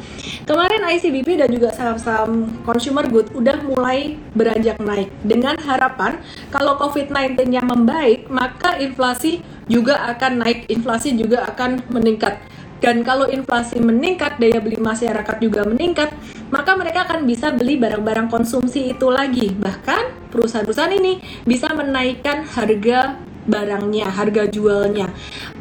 Kemarin 0.49 0.81
ICBP 0.97 1.37
dan 1.37 1.53
juga 1.53 1.69
saham-saham 1.77 2.49
consumer 2.65 3.05
good 3.05 3.29
udah 3.37 3.61
mulai 3.61 4.17
beranjak 4.33 4.81
naik. 4.81 5.13
Dengan 5.21 5.61
harapan 5.61 6.17
kalau 6.49 6.73
COVID-19 6.81 7.53
nya 7.53 7.61
membaik 7.61 8.25
maka 8.33 8.81
inflasi 8.81 9.45
juga 9.69 10.01
akan 10.09 10.41
naik 10.41 10.65
inflasi 10.73 11.13
juga 11.13 11.45
akan 11.53 11.85
meningkat 11.93 12.41
dan 12.77 13.01
kalau 13.01 13.25
inflasi 13.25 13.81
meningkat, 13.81 14.37
daya 14.37 14.61
beli 14.61 14.77
masyarakat 14.77 15.37
juga 15.41 15.65
meningkat, 15.65 16.13
maka 16.53 16.77
mereka 16.77 17.09
akan 17.09 17.25
bisa 17.25 17.49
beli 17.49 17.75
barang-barang 17.81 18.29
konsumsi 18.29 18.93
itu 18.93 19.09
lagi. 19.09 19.49
Bahkan 19.49 20.29
perusahaan-perusahaan 20.29 20.93
ini 20.93 21.17
bisa 21.43 21.73
menaikkan 21.73 22.45
harga 22.45 23.17
barangnya, 23.47 24.07
harga 24.11 24.43
jualnya. 24.45 25.09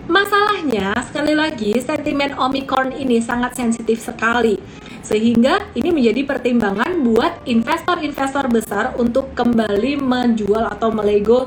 Masalahnya, 0.07 0.93
sekali 1.07 1.35
lagi, 1.35 1.73
sentimen 1.81 2.35
Omicron 2.37 2.95
ini 2.95 3.23
sangat 3.23 3.57
sensitif 3.57 4.03
sekali. 4.03 4.59
Sehingga 5.07 5.71
ini 5.79 5.95
menjadi 5.95 6.27
pertimbangan 6.27 6.99
buat 7.07 7.47
investor-investor 7.47 8.51
besar 8.51 8.85
untuk 8.99 9.31
kembali 9.39 10.03
menjual 10.03 10.67
atau 10.67 10.91
melego 10.91 11.47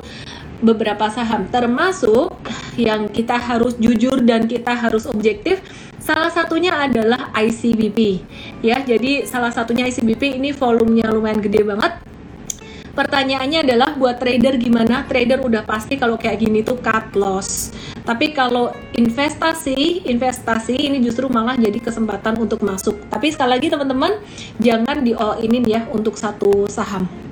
beberapa 0.59 1.07
saham 1.11 1.47
termasuk 1.47 2.35
yang 2.79 3.07
kita 3.11 3.35
harus 3.35 3.75
jujur 3.79 4.23
dan 4.23 4.47
kita 4.47 4.75
harus 4.75 5.07
objektif 5.07 5.59
salah 5.99 6.31
satunya 6.31 6.71
adalah 6.75 7.31
ICBP 7.35 8.23
ya 8.63 8.83
jadi 8.83 9.23
salah 9.27 9.51
satunya 9.51 9.87
ICBP 9.87 10.41
ini 10.41 10.49
volumenya 10.55 11.11
lumayan 11.11 11.39
gede 11.43 11.61
banget. 11.61 11.93
Pertanyaannya 12.89 13.63
adalah 13.63 13.95
buat 13.95 14.19
trader 14.19 14.59
gimana? 14.59 15.07
Trader 15.07 15.39
udah 15.39 15.63
pasti 15.63 15.95
kalau 15.95 16.19
kayak 16.19 16.43
gini 16.43 16.65
tuh 16.67 16.83
cut 16.83 17.15
loss. 17.15 17.71
Tapi 18.03 18.35
kalau 18.35 18.75
investasi 18.91 20.03
investasi 20.03 20.75
ini 20.75 20.99
justru 20.99 21.31
malah 21.31 21.55
jadi 21.55 21.79
kesempatan 21.79 22.35
untuk 22.41 22.59
masuk. 22.59 22.99
Tapi 23.07 23.31
sekali 23.31 23.55
lagi 23.55 23.71
teman-teman 23.71 24.19
jangan 24.59 24.99
di 24.99 25.15
all 25.15 25.39
inin 25.39 25.63
ya 25.63 25.87
untuk 25.95 26.19
satu 26.19 26.67
saham 26.67 27.28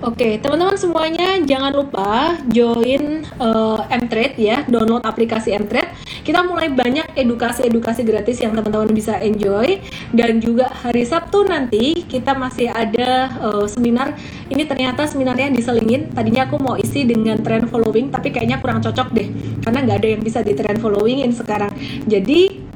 Oke, 0.00 0.40
teman-teman 0.40 0.80
semuanya 0.80 1.36
jangan 1.44 1.76
lupa 1.76 2.40
join 2.48 3.20
uh, 3.36 3.84
Mtrade 3.84 4.40
ya, 4.40 4.64
download 4.64 5.04
aplikasi 5.04 5.52
Mtrade. 5.52 5.92
Kita 6.24 6.40
mulai 6.40 6.72
banyak 6.72 7.12
edukasi-edukasi 7.20 8.08
gratis 8.08 8.40
yang 8.40 8.56
teman-teman 8.56 8.96
bisa 8.96 9.20
enjoy 9.20 9.76
dan 10.16 10.40
juga 10.40 10.72
hari 10.72 11.04
Sabtu 11.04 11.44
nanti 11.44 12.08
kita 12.08 12.32
masih 12.32 12.72
ada 12.72 13.28
uh, 13.44 13.68
seminar. 13.68 14.16
Ini 14.48 14.64
ternyata 14.64 15.04
seminarnya 15.04 15.52
diselingin. 15.52 16.16
Tadinya 16.16 16.48
aku 16.48 16.56
mau 16.56 16.80
isi 16.80 17.04
dengan 17.04 17.36
trend 17.44 17.68
following, 17.68 18.08
tapi 18.08 18.32
kayaknya 18.32 18.56
kurang 18.56 18.80
cocok 18.80 19.12
deh, 19.12 19.28
karena 19.60 19.84
nggak 19.84 19.98
ada 20.00 20.08
yang 20.16 20.22
bisa 20.24 20.40
di 20.40 20.56
trend 20.56 20.80
followingin 20.80 21.28
sekarang. 21.36 21.76
Jadi 22.08 22.72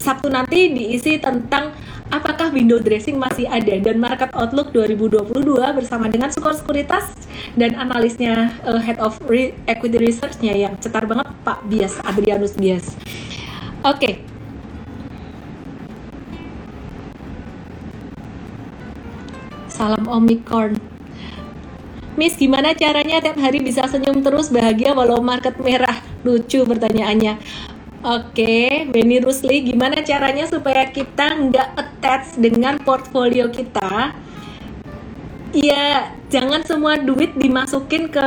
Sabtu 0.00 0.32
nanti 0.32 0.72
diisi 0.72 1.20
tentang 1.20 1.76
apakah 2.12 2.52
window 2.52 2.76
dressing 2.76 3.16
masih 3.16 3.48
ada 3.48 3.80
dan 3.80 3.96
market 3.96 4.28
outlook 4.36 4.68
2022 4.76 5.32
bersama 5.72 6.12
dengan 6.12 6.28
skor 6.28 6.52
sekuritas 6.52 7.08
dan 7.56 7.72
analisnya 7.74 8.52
uh, 8.68 8.76
head 8.76 9.00
of 9.00 9.16
re 9.24 9.56
equity 9.64 9.96
researchnya 9.96 10.52
yang 10.52 10.76
cetar 10.76 11.08
banget 11.08 11.32
Pak 11.42 11.64
Bias 11.72 11.96
Adrianus 12.04 12.52
Bias. 12.52 12.92
Oke. 13.82 13.96
Okay. 13.96 14.14
Salam 19.72 20.04
Omicron. 20.04 20.76
Miss, 22.12 22.36
gimana 22.36 22.76
caranya 22.76 23.24
tiap 23.24 23.40
hari 23.40 23.64
bisa 23.64 23.88
senyum 23.88 24.20
terus 24.20 24.52
bahagia 24.52 24.92
walau 24.92 25.24
market 25.24 25.56
merah? 25.56 25.96
Lucu 26.22 26.60
pertanyaannya. 26.68 27.40
Oke, 28.02 28.90
Benny 28.90 29.22
Rusli, 29.22 29.62
gimana 29.62 30.02
caranya 30.02 30.42
supaya 30.50 30.90
kita 30.90 31.38
nggak 31.38 31.68
attach 31.78 32.34
dengan 32.34 32.74
portfolio 32.82 33.46
kita? 33.46 34.10
Ya, 35.54 36.10
jangan 36.26 36.66
semua 36.66 36.98
duit 36.98 37.30
dimasukin 37.38 38.10
ke 38.10 38.26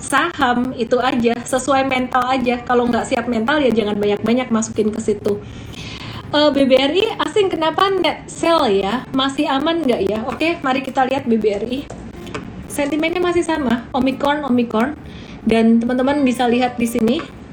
saham 0.00 0.72
itu 0.80 0.96
aja, 0.96 1.36
sesuai 1.44 1.92
mental 1.92 2.24
aja. 2.24 2.64
Kalau 2.64 2.88
nggak 2.88 3.04
siap 3.04 3.28
mental 3.28 3.60
ya 3.60 3.68
jangan 3.68 4.00
banyak-banyak 4.00 4.48
masukin 4.48 4.88
ke 4.88 5.00
situ. 5.04 5.44
Uh, 6.32 6.48
eh, 6.48 6.50
BBRI 6.56 7.20
asing 7.20 7.52
kenapa 7.52 7.92
net 7.92 8.32
sell 8.32 8.64
ya? 8.64 9.04
Masih 9.12 9.44
aman 9.44 9.84
nggak 9.84 10.00
ya? 10.08 10.24
Oke, 10.24 10.56
mari 10.64 10.80
kita 10.80 11.04
lihat 11.04 11.28
BBRI. 11.28 11.84
Sentimennya 12.72 13.20
masih 13.20 13.44
sama, 13.44 13.84
Omicron, 13.92 14.40
Omicron. 14.48 14.96
Dan 15.44 15.84
teman-teman 15.84 16.24
bisa 16.24 16.48
lihat 16.48 16.80
di 16.80 16.88
sini 16.88 17.43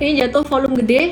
ini 0.00 0.20
jatuh 0.20 0.44
volume 0.44 0.76
gede. 0.84 1.02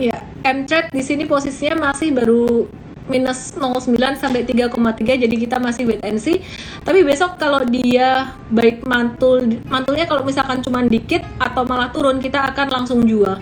Ya 0.00 0.18
M-Trade 0.42 0.90
di 0.90 1.02
sini 1.04 1.24
posisinya 1.28 1.92
masih 1.92 2.10
baru 2.10 2.66
minus 3.10 3.54
0,9 3.58 3.98
sampai 4.14 4.46
3,3 4.46 5.26
jadi 5.26 5.34
kita 5.34 5.58
masih 5.58 5.86
wait 5.86 6.02
and 6.02 6.18
see. 6.18 6.42
Tapi 6.82 7.02
besok 7.02 7.38
kalau 7.38 7.62
dia 7.66 8.34
baik 8.50 8.86
mantul 8.86 9.58
mantulnya 9.66 10.06
kalau 10.06 10.22
misalkan 10.26 10.62
cuma 10.62 10.82
dikit 10.86 11.22
atau 11.38 11.62
malah 11.66 11.90
turun 11.90 12.18
kita 12.18 12.52
akan 12.54 12.68
langsung 12.70 13.06
jual. 13.06 13.38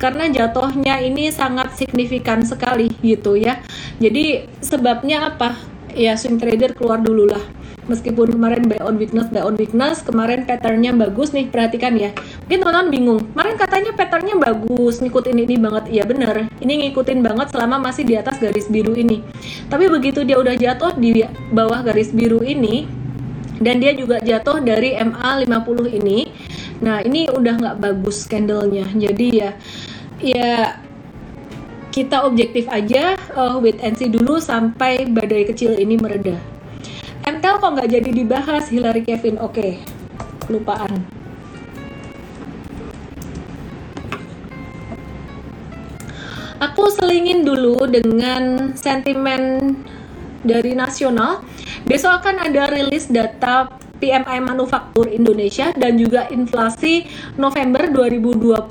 Karena 0.00 0.26
jatuhnya 0.28 0.98
ini 1.00 1.30
sangat 1.30 1.78
signifikan 1.78 2.42
sekali 2.42 2.90
gitu 3.00 3.38
ya. 3.38 3.62
Jadi 4.02 4.48
sebabnya 4.60 5.32
apa 5.32 5.71
ya 5.94 6.16
swing 6.16 6.40
trader 6.40 6.72
keluar 6.76 7.00
dulu 7.00 7.28
lah. 7.28 7.42
Meskipun 7.82 8.38
kemarin 8.38 8.70
buy 8.70 8.78
on 8.78 8.94
weakness 8.94 9.26
buy 9.34 9.42
on 9.42 9.58
weakness 9.58 10.06
kemarin 10.06 10.46
patternnya 10.46 10.94
bagus 10.94 11.34
nih 11.34 11.50
perhatikan 11.50 11.98
ya. 11.98 12.14
Mungkin 12.46 12.58
teman-teman 12.62 12.88
bingung 12.94 13.20
kemarin 13.34 13.54
katanya 13.58 13.90
patternnya 13.98 14.36
bagus 14.38 15.02
ngikutin 15.02 15.36
ini 15.42 15.54
banget. 15.58 15.84
Iya 15.90 16.04
bener. 16.06 16.46
Ini 16.62 16.72
ngikutin 16.86 17.18
banget 17.26 17.50
selama 17.50 17.82
masih 17.82 18.06
di 18.06 18.14
atas 18.14 18.38
garis 18.38 18.70
biru 18.70 18.94
ini. 18.94 19.26
Tapi 19.66 19.90
begitu 19.90 20.22
dia 20.22 20.38
udah 20.38 20.54
jatuh 20.54 20.94
di 20.94 21.26
bawah 21.50 21.82
garis 21.82 22.14
biru 22.14 22.38
ini 22.46 22.86
dan 23.58 23.78
dia 23.82 23.94
juga 23.94 24.18
jatuh 24.22 24.58
dari 24.62 24.94
MA 24.98 25.46
50 25.46 25.98
ini 26.02 26.18
nah 26.82 26.98
ini 26.98 27.30
udah 27.30 27.54
nggak 27.62 27.76
bagus 27.78 28.26
candlenya. 28.26 28.86
Jadi 28.94 29.26
ya 29.38 29.50
ya 30.22 30.78
kita 31.92 32.24
objektif 32.24 32.64
aja 32.72 33.20
uh, 33.36 33.60
wait 33.60 33.76
and 33.84 34.00
see 34.00 34.08
dulu 34.08 34.40
sampai 34.40 35.04
badai 35.04 35.44
kecil 35.44 35.76
ini 35.76 36.00
mereda. 36.00 36.40
MTEL 37.28 37.60
kok 37.60 37.72
nggak 37.76 37.92
jadi 37.92 38.10
dibahas 38.10 38.72
Hillary 38.72 39.04
Kevin? 39.04 39.36
Oke 39.38 39.52
okay. 39.52 39.72
lupaan. 40.48 41.04
Aku 46.62 46.88
selingin 46.94 47.44
dulu 47.44 47.84
dengan 47.90 48.72
sentimen 48.72 49.76
dari 50.40 50.72
nasional. 50.72 51.44
Besok 51.84 52.22
akan 52.22 52.48
ada 52.48 52.70
rilis 52.70 53.10
data 53.10 53.81
PMI 54.02 54.42
Manufaktur 54.42 55.06
Indonesia 55.06 55.70
dan 55.78 55.94
juga 55.94 56.26
inflasi 56.34 57.06
November 57.38 57.86
2021 57.94 58.66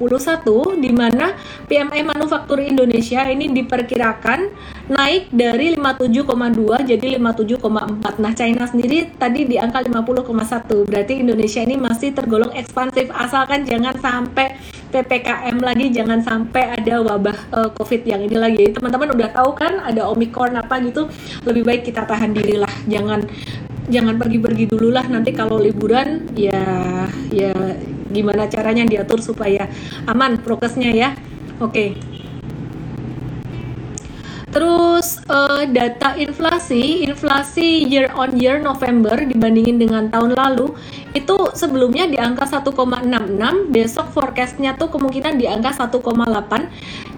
di 0.84 0.92
mana 0.92 1.32
PMI 1.72 2.04
Manufaktur 2.04 2.60
Indonesia 2.60 3.24
ini 3.32 3.48
diperkirakan 3.56 4.52
naik 4.92 5.32
dari 5.32 5.72
57,2 5.80 6.84
jadi 6.84 7.16
57,4. 7.16 8.20
Nah, 8.20 8.32
China 8.36 8.68
sendiri 8.68 9.16
tadi 9.16 9.48
di 9.48 9.56
angka 9.56 9.80
50,1. 9.80 10.92
Berarti 10.92 11.14
Indonesia 11.24 11.64
ini 11.64 11.80
masih 11.80 12.12
tergolong 12.12 12.52
ekspansif 12.52 13.08
asalkan 13.16 13.64
jangan 13.64 13.96
sampai 14.04 14.60
PPKM 14.92 15.56
lagi, 15.64 15.88
jangan 15.96 16.20
sampai 16.20 16.76
ada 16.76 17.00
wabah 17.00 17.38
uh, 17.56 17.70
Covid 17.80 18.04
yang 18.04 18.28
ini 18.28 18.36
lagi. 18.36 18.76
Teman-teman 18.76 19.16
udah 19.16 19.30
tahu 19.32 19.56
kan 19.56 19.80
ada 19.80 20.12
Omicron 20.12 20.60
apa 20.60 20.84
gitu, 20.84 21.08
lebih 21.48 21.64
baik 21.64 21.88
kita 21.88 22.04
tahan 22.04 22.36
diri 22.36 22.60
lah. 22.60 22.72
Jangan 22.92 23.24
jangan 23.90 24.20
pergi-pergi 24.20 24.70
dulu 24.70 24.94
lah 24.94 25.08
nanti 25.10 25.34
kalau 25.34 25.58
liburan 25.58 26.30
ya 26.38 26.62
ya 27.34 27.54
gimana 28.12 28.46
caranya 28.52 28.86
diatur 28.86 29.24
supaya 29.24 29.66
aman 30.06 30.38
prokesnya 30.44 30.92
ya 30.92 31.10
oke 31.58 31.72
okay. 31.72 31.90
Terus 34.52 35.24
uh, 35.32 35.64
data 35.64 36.20
inflasi, 36.20 37.08
inflasi 37.08 37.88
year 37.88 38.12
on 38.12 38.36
year 38.36 38.60
November 38.60 39.16
dibandingin 39.16 39.80
dengan 39.80 40.12
tahun 40.12 40.36
lalu 40.36 40.76
itu 41.16 41.56
sebelumnya 41.56 42.04
di 42.12 42.20
angka 42.20 42.44
1,66, 42.60 42.76
besok 43.72 44.12
forecastnya 44.12 44.76
tuh 44.76 44.92
kemungkinan 44.92 45.40
di 45.40 45.48
angka 45.48 45.72
1,8. 45.88 46.04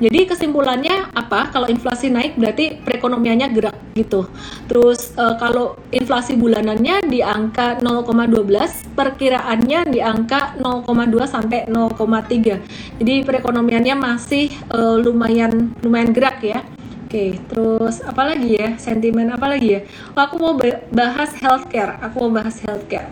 Jadi 0.02 0.20
kesimpulannya 0.26 1.14
apa? 1.14 1.54
Kalau 1.54 1.70
inflasi 1.70 2.10
naik 2.10 2.38
berarti 2.38 2.82
perekonomiannya 2.82 3.48
gerak 3.54 3.78
gitu. 3.94 4.26
Terus 4.66 5.14
uh, 5.18 5.38
kalau 5.38 5.78
inflasi 5.94 6.34
bulanannya 6.34 7.06
di 7.06 7.22
angka 7.22 7.78
0,12, 7.82 8.98
perkiraannya 8.98 9.80
di 9.90 10.00
angka 10.02 10.58
0,2 10.58 11.30
sampai 11.30 11.70
0,3. 11.70 12.98
Jadi 13.02 13.14
perekonomiannya 13.22 13.96
masih 13.98 14.50
uh, 14.74 14.98
lumayan 14.98 15.74
lumayan 15.86 16.10
gerak 16.16 16.42
ya 16.42 16.66
Oke, 17.14 17.38
terus 17.46 18.02
apa 18.02 18.26
lagi 18.26 18.58
ya? 18.58 18.74
Sentimen 18.82 19.30
apa 19.30 19.46
lagi 19.46 19.78
ya? 19.78 19.86
Oh, 20.18 20.26
aku 20.26 20.42
mau 20.42 20.58
bahas 20.90 21.30
healthcare. 21.38 22.02
Aku 22.02 22.26
mau 22.26 22.42
bahas 22.42 22.58
healthcare. 22.58 23.06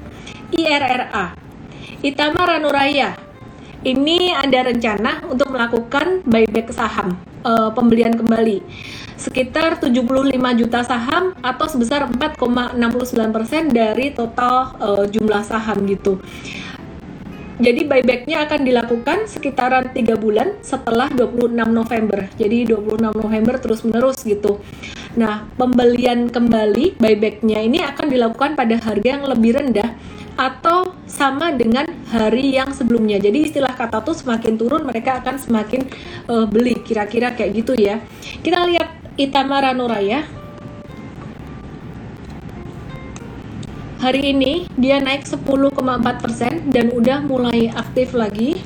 IRRA, 0.49 1.37
Itama 2.01 2.49
Ranuraya. 2.49 3.13
Ini 3.81 4.37
ada 4.37 4.69
rencana 4.69 5.25
untuk 5.25 5.49
melakukan 5.49 6.21
buyback 6.29 6.69
saham, 6.69 7.17
uh, 7.41 7.73
pembelian 7.73 8.13
kembali 8.13 8.61
sekitar 9.17 9.81
75 9.81 10.05
juta 10.57 10.85
saham 10.85 11.33
atau 11.41 11.65
sebesar 11.65 12.05
4,69% 12.13 12.77
dari 13.73 14.13
total 14.13 14.77
uh, 14.77 15.05
jumlah 15.09 15.41
saham 15.41 15.81
gitu. 15.89 16.21
Jadi 17.61 17.85
buybacknya 17.85 18.45
akan 18.45 18.65
dilakukan 18.65 19.25
sekitaran 19.25 19.89
tiga 19.93 20.13
bulan 20.13 20.61
setelah 20.61 21.09
26 21.13 21.53
November. 21.69 22.29
Jadi 22.37 22.69
26 22.69 23.17
November 23.17 23.57
terus 23.61 23.81
menerus 23.81 24.21
gitu. 24.21 24.61
Nah, 25.17 25.49
pembelian 25.57 26.29
kembali 26.29 27.01
buybacknya 27.01 27.65
ini 27.65 27.81
akan 27.81 28.13
dilakukan 28.13 28.53
pada 28.53 28.77
harga 28.77 29.09
yang 29.17 29.25
lebih 29.25 29.57
rendah 29.57 29.93
atau 30.39 30.95
sama 31.07 31.51
dengan 31.53 31.87
hari 32.09 32.55
yang 32.55 32.71
sebelumnya. 32.71 33.19
Jadi 33.19 33.51
istilah 33.51 33.75
kata 33.75 34.03
tuh 34.03 34.15
semakin 34.15 34.53
turun 34.55 34.83
mereka 34.83 35.19
akan 35.19 35.35
semakin 35.37 35.87
uh, 36.27 36.47
beli 36.47 36.79
kira-kira 36.81 37.35
kayak 37.35 37.51
gitu 37.63 37.73
ya. 37.77 37.99
Kita 38.41 38.63
lihat 38.67 38.89
Itamara 39.19 39.75
Nuraya 39.75 40.23
hari 44.01 44.33
ini 44.33 44.65
dia 44.81 44.97
naik 44.97 45.29
10,4% 45.29 45.77
dan 46.73 46.89
udah 46.89 47.21
mulai 47.21 47.69
aktif 47.69 48.17
lagi 48.17 48.57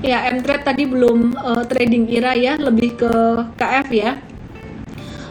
ya 0.00 0.32
M-Trade 0.32 0.64
tadi 0.64 0.88
belum 0.88 1.36
uh, 1.36 1.62
trading 1.68 2.08
IRA 2.08 2.32
ya 2.40 2.54
lebih 2.56 2.96
ke 2.96 3.12
KF 3.52 3.88
ya 3.92 4.16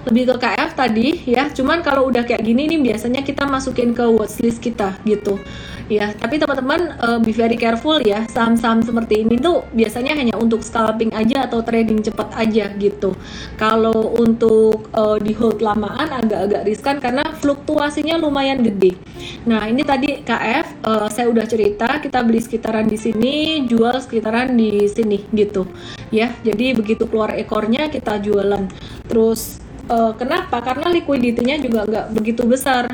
lebih 0.06 0.34
ke 0.34 0.36
KF 0.46 0.72
tadi 0.78 1.08
ya. 1.26 1.50
Cuman 1.50 1.82
kalau 1.82 2.10
udah 2.10 2.24
kayak 2.26 2.46
gini 2.46 2.70
nih 2.70 2.80
biasanya 2.94 3.26
kita 3.26 3.50
masukin 3.50 3.92
ke 3.98 4.06
watchlist 4.06 4.62
kita 4.62 4.98
gitu. 5.06 5.42
Ya 5.86 6.10
tapi 6.18 6.42
teman-teman 6.42 6.98
uh, 6.98 7.22
be 7.22 7.30
very 7.30 7.58
careful 7.58 8.02
ya. 8.02 8.26
Saham-saham 8.30 8.82
seperti 8.82 9.26
ini 9.26 9.38
tuh 9.38 9.66
biasanya 9.74 10.18
hanya 10.18 10.34
untuk 10.38 10.66
scalping 10.66 11.14
aja 11.14 11.46
atau 11.46 11.62
trading 11.62 12.02
cepat 12.02 12.34
aja 12.34 12.74
gitu. 12.78 13.14
Kalau 13.58 14.18
untuk 14.18 14.90
uh, 14.98 15.18
di 15.22 15.34
hold 15.38 15.62
lamaan 15.62 16.10
agak-agak 16.10 16.66
riskan 16.66 16.98
karena 16.98 17.26
fluktuasinya 17.38 18.18
lumayan 18.18 18.66
gede. 18.66 18.98
Nah 19.46 19.66
ini 19.70 19.86
tadi 19.86 20.26
KF 20.26 20.86
uh, 20.86 21.06
eh, 21.06 21.08
saya 21.14 21.30
udah 21.30 21.46
cerita 21.46 22.02
kita 22.02 22.22
beli 22.26 22.42
sekitaran 22.42 22.90
di 22.90 22.98
sini 22.98 23.66
jual 23.70 23.94
sekitaran 24.02 24.58
di 24.58 24.90
sini 24.90 25.22
gitu. 25.34 25.70
Ya 26.10 26.34
jadi 26.42 26.74
begitu 26.74 27.06
keluar 27.06 27.38
ekornya 27.38 27.94
kita 27.94 28.18
jualan. 28.22 28.70
Terus 29.06 29.65
uh, 29.90 30.12
kenapa? 30.18 30.62
Karena 30.62 30.88
liquidity-nya 30.92 31.62
juga 31.62 31.86
nggak 31.86 32.08
begitu 32.16 32.44
besar. 32.46 32.90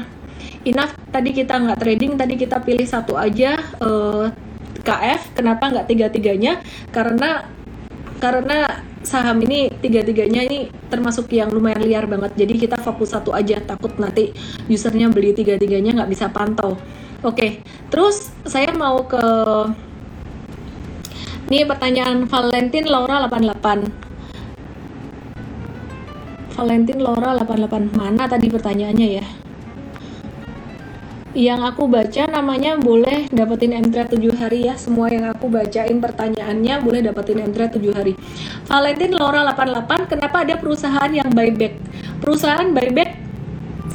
Enough 0.62 0.94
tadi 1.10 1.34
kita 1.34 1.58
nggak 1.58 1.80
trading 1.82 2.14
tadi 2.18 2.34
kita 2.38 2.62
pilih 2.62 2.86
satu 2.86 3.18
aja 3.18 3.58
uh, 3.82 4.30
eh, 4.30 4.82
KF 4.86 5.34
kenapa 5.34 5.74
nggak 5.74 5.88
tiga-tiganya? 5.90 6.62
Karena 6.94 7.50
karena 8.22 8.86
saham 9.02 9.42
ini 9.42 9.74
tiga-tiganya 9.82 10.46
ini 10.46 10.70
termasuk 10.94 11.34
yang 11.34 11.50
lumayan 11.50 11.82
liar 11.82 12.06
banget. 12.06 12.38
Jadi 12.38 12.54
kita 12.62 12.78
fokus 12.78 13.18
satu 13.18 13.34
aja 13.34 13.58
takut 13.66 13.98
nanti 13.98 14.34
usernya 14.70 15.10
beli 15.10 15.34
tiga-tiganya 15.34 15.98
nggak 16.02 16.12
bisa 16.14 16.30
pantau. 16.30 16.78
Oke 17.22 17.38
okay. 17.38 17.52
terus 17.90 18.34
saya 18.46 18.74
mau 18.74 19.06
ke 19.06 19.26
ini 21.52 21.68
pertanyaan 21.68 22.26
Valentin 22.32 22.88
Laura 22.88 23.28
88 23.28 24.11
Valentin 26.62 27.02
Laura 27.02 27.34
88 27.42 27.98
mana 27.98 28.30
tadi 28.30 28.46
pertanyaannya 28.46 29.08
ya? 29.18 29.26
Yang 31.34 31.74
aku 31.74 31.90
baca 31.90 32.24
namanya 32.30 32.78
boleh 32.78 33.26
dapetin 33.34 33.74
M3 33.82 34.14
7 34.14 34.22
hari 34.38 34.70
ya. 34.70 34.78
Semua 34.78 35.10
yang 35.10 35.26
aku 35.26 35.50
bacain 35.50 35.98
pertanyaannya 35.98 36.86
boleh 36.86 37.02
dapetin 37.02 37.42
M3 37.50 37.82
7 37.82 37.98
hari. 37.98 38.14
Valentin 38.70 39.10
Laura 39.10 39.42
88 39.50 40.06
kenapa 40.06 40.46
ada 40.46 40.54
perusahaan 40.62 41.10
yang 41.10 41.34
buyback? 41.34 41.82
Perusahaan 42.22 42.70
buyback 42.70 43.18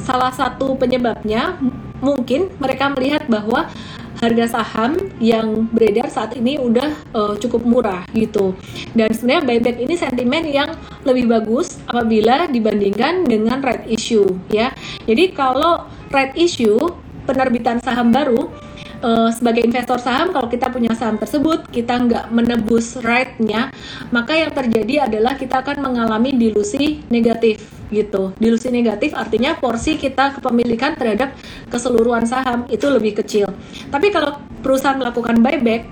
salah 0.03 0.35
satu 0.35 0.75
penyebabnya 0.75 1.55
mungkin 2.03 2.51
mereka 2.59 2.91
melihat 2.91 3.23
bahwa 3.31 3.71
harga 4.17 4.59
saham 4.59 4.97
yang 5.21 5.69
beredar 5.69 6.09
saat 6.09 6.33
ini 6.35 6.57
udah 6.57 6.89
uh, 7.13 7.33
cukup 7.37 7.61
murah 7.63 8.03
gitu. 8.13 8.57
Dan 8.97 9.13
sebenarnya 9.13 9.43
buyback 9.45 9.77
ini 9.77 9.95
sentimen 9.95 10.43
yang 10.49 10.73
lebih 11.05 11.29
bagus 11.29 11.77
apabila 11.85 12.49
dibandingkan 12.49 13.25
dengan 13.25 13.61
right 13.61 13.85
issue 13.85 14.27
ya. 14.49 14.73
Jadi 15.05 15.33
kalau 15.37 15.85
right 16.09 16.33
issue 16.33 16.81
penerbitan 17.27 17.83
saham 17.83 18.09
baru 18.09 18.49
uh, 19.03 19.29
sebagai 19.33 19.65
investor 19.65 19.99
saham 19.99 20.31
kalau 20.31 20.47
kita 20.47 20.71
punya 20.71 20.95
saham 20.95 21.19
tersebut 21.19 21.67
kita 21.69 21.99
nggak 21.99 22.25
menebus 22.31 22.97
right-nya 23.03 23.69
maka 24.09 24.33
yang 24.33 24.51
terjadi 24.55 25.11
adalah 25.11 25.35
kita 25.35 25.61
akan 25.61 25.83
mengalami 25.83 26.33
dilusi 26.33 27.03
negatif 27.11 27.76
gitu 27.89 28.35
dilusi 28.37 28.67
negatif 28.69 29.15
artinya 29.15 29.55
porsi 29.57 29.95
kita 29.95 30.37
kepemilikan 30.39 30.95
terhadap 30.95 31.33
keseluruhan 31.71 32.27
saham 32.27 32.67
itu 32.67 32.87
lebih 32.87 33.19
kecil 33.23 33.47
tapi 33.89 34.11
kalau 34.11 34.39
perusahaan 34.61 34.99
melakukan 34.99 35.39
buyback 35.39 35.87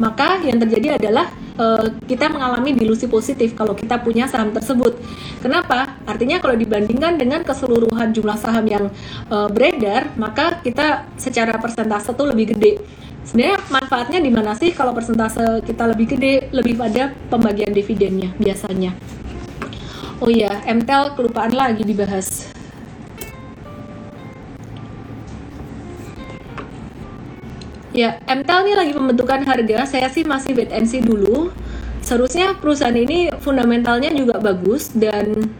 maka 0.00 0.40
yang 0.40 0.56
terjadi 0.56 0.96
adalah 0.96 1.28
uh, 1.60 1.84
kita 2.08 2.32
mengalami 2.32 2.72
dilusi 2.72 3.04
positif 3.04 3.52
kalau 3.52 3.76
kita 3.76 4.00
punya 4.00 4.24
saham 4.24 4.48
tersebut. 4.56 4.96
Kenapa? 5.44 6.00
Artinya 6.08 6.40
kalau 6.40 6.56
dibandingkan 6.56 7.20
dengan 7.20 7.44
keseluruhan 7.44 8.16
jumlah 8.16 8.40
saham 8.40 8.64
yang 8.64 8.88
uh, 9.28 9.48
beredar, 9.52 10.08
maka 10.16 10.64
kita 10.64 11.04
secara 11.20 11.60
persentase 11.60 12.16
itu 12.16 12.24
lebih 12.24 12.56
gede. 12.56 12.80
Sebenarnya 13.28 13.60
manfaatnya 13.68 14.18
di 14.24 14.32
mana 14.32 14.56
sih 14.56 14.72
kalau 14.72 14.96
persentase 14.96 15.60
kita 15.68 15.84
lebih 15.84 16.16
gede, 16.16 16.48
lebih 16.56 16.80
pada 16.80 17.12
pembagian 17.28 17.76
dividennya 17.76 18.32
biasanya. 18.40 19.19
Oh 20.20 20.28
iya, 20.28 20.60
MTEL 20.68 21.16
kelupaan 21.16 21.56
lagi 21.56 21.80
dibahas. 21.80 22.52
Ya, 27.96 28.20
MTEL 28.28 28.68
ini 28.68 28.74
lagi 28.76 28.92
pembentukan 28.92 29.40
harga. 29.48 29.88
Saya 29.88 30.12
sih 30.12 30.28
masih 30.28 30.52
wait 30.52 30.68
and 30.76 30.84
see 30.84 31.00
dulu. 31.00 31.48
Seharusnya 32.04 32.52
perusahaan 32.52 32.92
ini 32.92 33.32
fundamentalnya 33.40 34.12
juga 34.12 34.36
bagus 34.36 34.92
dan 34.92 35.56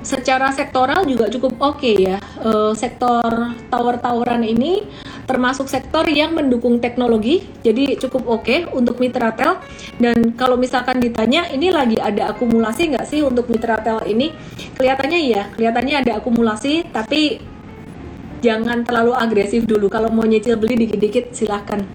secara 0.00 0.48
sektoral 0.56 1.04
juga 1.04 1.28
cukup 1.28 1.60
oke 1.60 1.76
okay 1.76 2.16
ya. 2.16 2.18
Uh, 2.40 2.72
sektor 2.72 3.52
tower-toweran 3.68 4.48
ini 4.48 4.88
termasuk 5.30 5.70
sektor 5.70 6.02
yang 6.10 6.34
mendukung 6.34 6.82
teknologi, 6.82 7.46
jadi 7.62 7.94
cukup 7.94 8.26
oke 8.26 8.42
okay 8.42 8.58
untuk 8.74 8.98
mitra 8.98 9.30
tel. 9.30 9.62
Dan 9.94 10.34
kalau 10.34 10.58
misalkan 10.58 10.98
ditanya, 10.98 11.46
ini 11.54 11.70
lagi 11.70 11.94
ada 12.02 12.34
akumulasi 12.34 12.90
nggak 12.90 13.06
sih 13.06 13.22
untuk 13.22 13.46
mitra 13.46 13.78
tel 13.78 14.02
ini? 14.10 14.34
Kelihatannya 14.74 15.18
iya, 15.22 15.46
kelihatannya 15.54 15.94
ada 16.02 16.18
akumulasi, 16.18 16.90
tapi 16.90 17.38
jangan 18.42 18.82
terlalu 18.82 19.14
agresif 19.14 19.62
dulu. 19.70 19.86
Kalau 19.86 20.10
mau 20.10 20.26
nyicil 20.26 20.58
beli 20.58 20.74
dikit-dikit 20.82 21.30
silahkan. 21.30 21.86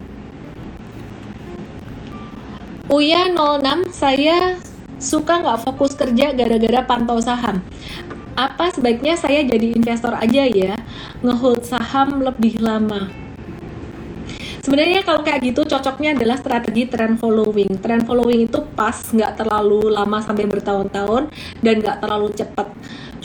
Uya 2.88 3.28
06 3.36 3.92
saya 3.92 4.56
suka 4.96 5.44
nggak 5.44 5.60
fokus 5.68 5.92
kerja 6.00 6.32
gara-gara 6.32 6.88
pantau 6.88 7.20
saham? 7.20 7.60
Apa 8.40 8.72
sebaiknya 8.72 9.20
saya 9.20 9.44
jadi 9.44 9.76
investor 9.76 10.16
aja 10.16 10.48
ya? 10.48 10.80
Ngehold 11.20 11.68
saham 11.68 12.24
lebih 12.24 12.64
lama 12.64 13.25
sebenarnya 14.66 15.06
kalau 15.06 15.22
kayak 15.22 15.54
gitu 15.54 15.62
cocoknya 15.70 16.18
adalah 16.18 16.42
strategi 16.42 16.90
trend 16.90 17.22
following 17.22 17.78
trend 17.78 18.10
following 18.10 18.50
itu 18.50 18.66
pas 18.74 18.98
nggak 18.98 19.46
terlalu 19.46 19.94
lama 19.94 20.18
sampai 20.26 20.50
bertahun-tahun 20.50 21.30
dan 21.62 21.76
nggak 21.86 22.02
terlalu 22.02 22.34
cepat 22.34 22.68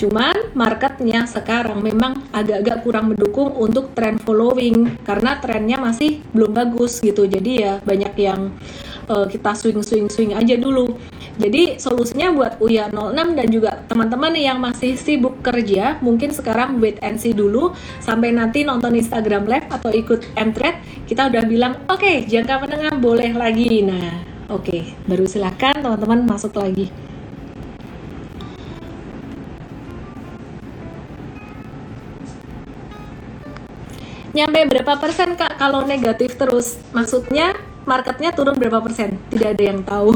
Cuman 0.01 0.57
marketnya 0.57 1.29
sekarang 1.29 1.85
memang 1.85 2.25
agak-agak 2.33 2.89
kurang 2.89 3.13
mendukung 3.13 3.53
untuk 3.53 3.93
trend 3.93 4.25
following 4.25 4.97
karena 5.05 5.37
trennya 5.45 5.77
masih 5.77 6.25
belum 6.33 6.57
bagus 6.57 7.05
gitu. 7.05 7.29
Jadi 7.29 7.61
ya 7.61 7.85
banyak 7.85 8.17
yang 8.17 8.49
uh, 9.11 9.27
kita 9.27 9.51
swing 9.59 9.83
swing 9.83 10.07
swing 10.07 10.33
aja 10.39 10.55
dulu. 10.55 10.95
Jadi 11.41 11.83
solusinya 11.83 12.31
buat 12.31 12.53
Uya 12.63 12.87
06 12.95 13.35
dan 13.35 13.49
juga 13.51 13.71
teman-teman 13.91 14.33
yang 14.39 14.63
masih 14.63 14.95
sibuk 14.95 15.43
kerja, 15.43 15.99
mungkin 15.99 16.31
sekarang 16.31 16.79
wait 16.79 17.03
and 17.03 17.19
see 17.19 17.35
dulu 17.35 17.75
sampai 17.99 18.31
nanti 18.31 18.63
nonton 18.63 18.95
Instagram 18.95 19.49
Live 19.51 19.67
atau 19.73 19.91
ikut 19.91 20.37
M-Trade, 20.37 21.09
kita 21.11 21.33
udah 21.33 21.43
bilang, 21.49 21.73
oke, 21.91 21.99
okay, 21.99 22.29
jangka 22.29 22.61
menengah 22.63 22.95
boleh 23.01 23.33
lagi. 23.35 23.83
Nah, 23.83 24.21
oke, 24.53 24.69
okay, 24.69 24.81
baru 25.09 25.25
silahkan 25.27 25.81
teman-teman 25.81 26.29
masuk 26.29 26.55
lagi. 26.61 26.93
nyampe 34.31 34.63
berapa 34.63 34.95
persen 35.03 35.35
kak 35.35 35.59
kalau 35.59 35.83
negatif 35.83 36.39
terus 36.39 36.79
maksudnya 36.95 37.51
marketnya 37.89 38.31
turun 38.33 38.57
berapa 38.57 38.81
persen 38.81 39.17
tidak 39.33 39.57
ada 39.57 39.63
yang 39.63 39.81
tahu 39.85 40.13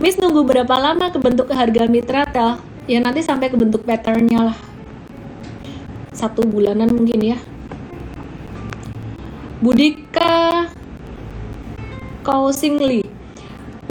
Miss 0.00 0.16
nunggu 0.16 0.48
berapa 0.48 0.74
lama 0.80 1.12
kebentuk 1.12 1.52
harga 1.52 1.84
mitra 1.84 2.24
tel 2.24 2.60
ya 2.88 2.98
nanti 3.04 3.20
sampai 3.20 3.52
kebentuk 3.52 3.84
patternnya 3.84 4.52
lah 4.52 4.58
satu 6.16 6.44
bulanan 6.44 6.88
mungkin 6.88 7.20
ya 7.36 7.38
Budika 9.60 10.72
Kausingli 12.24 13.04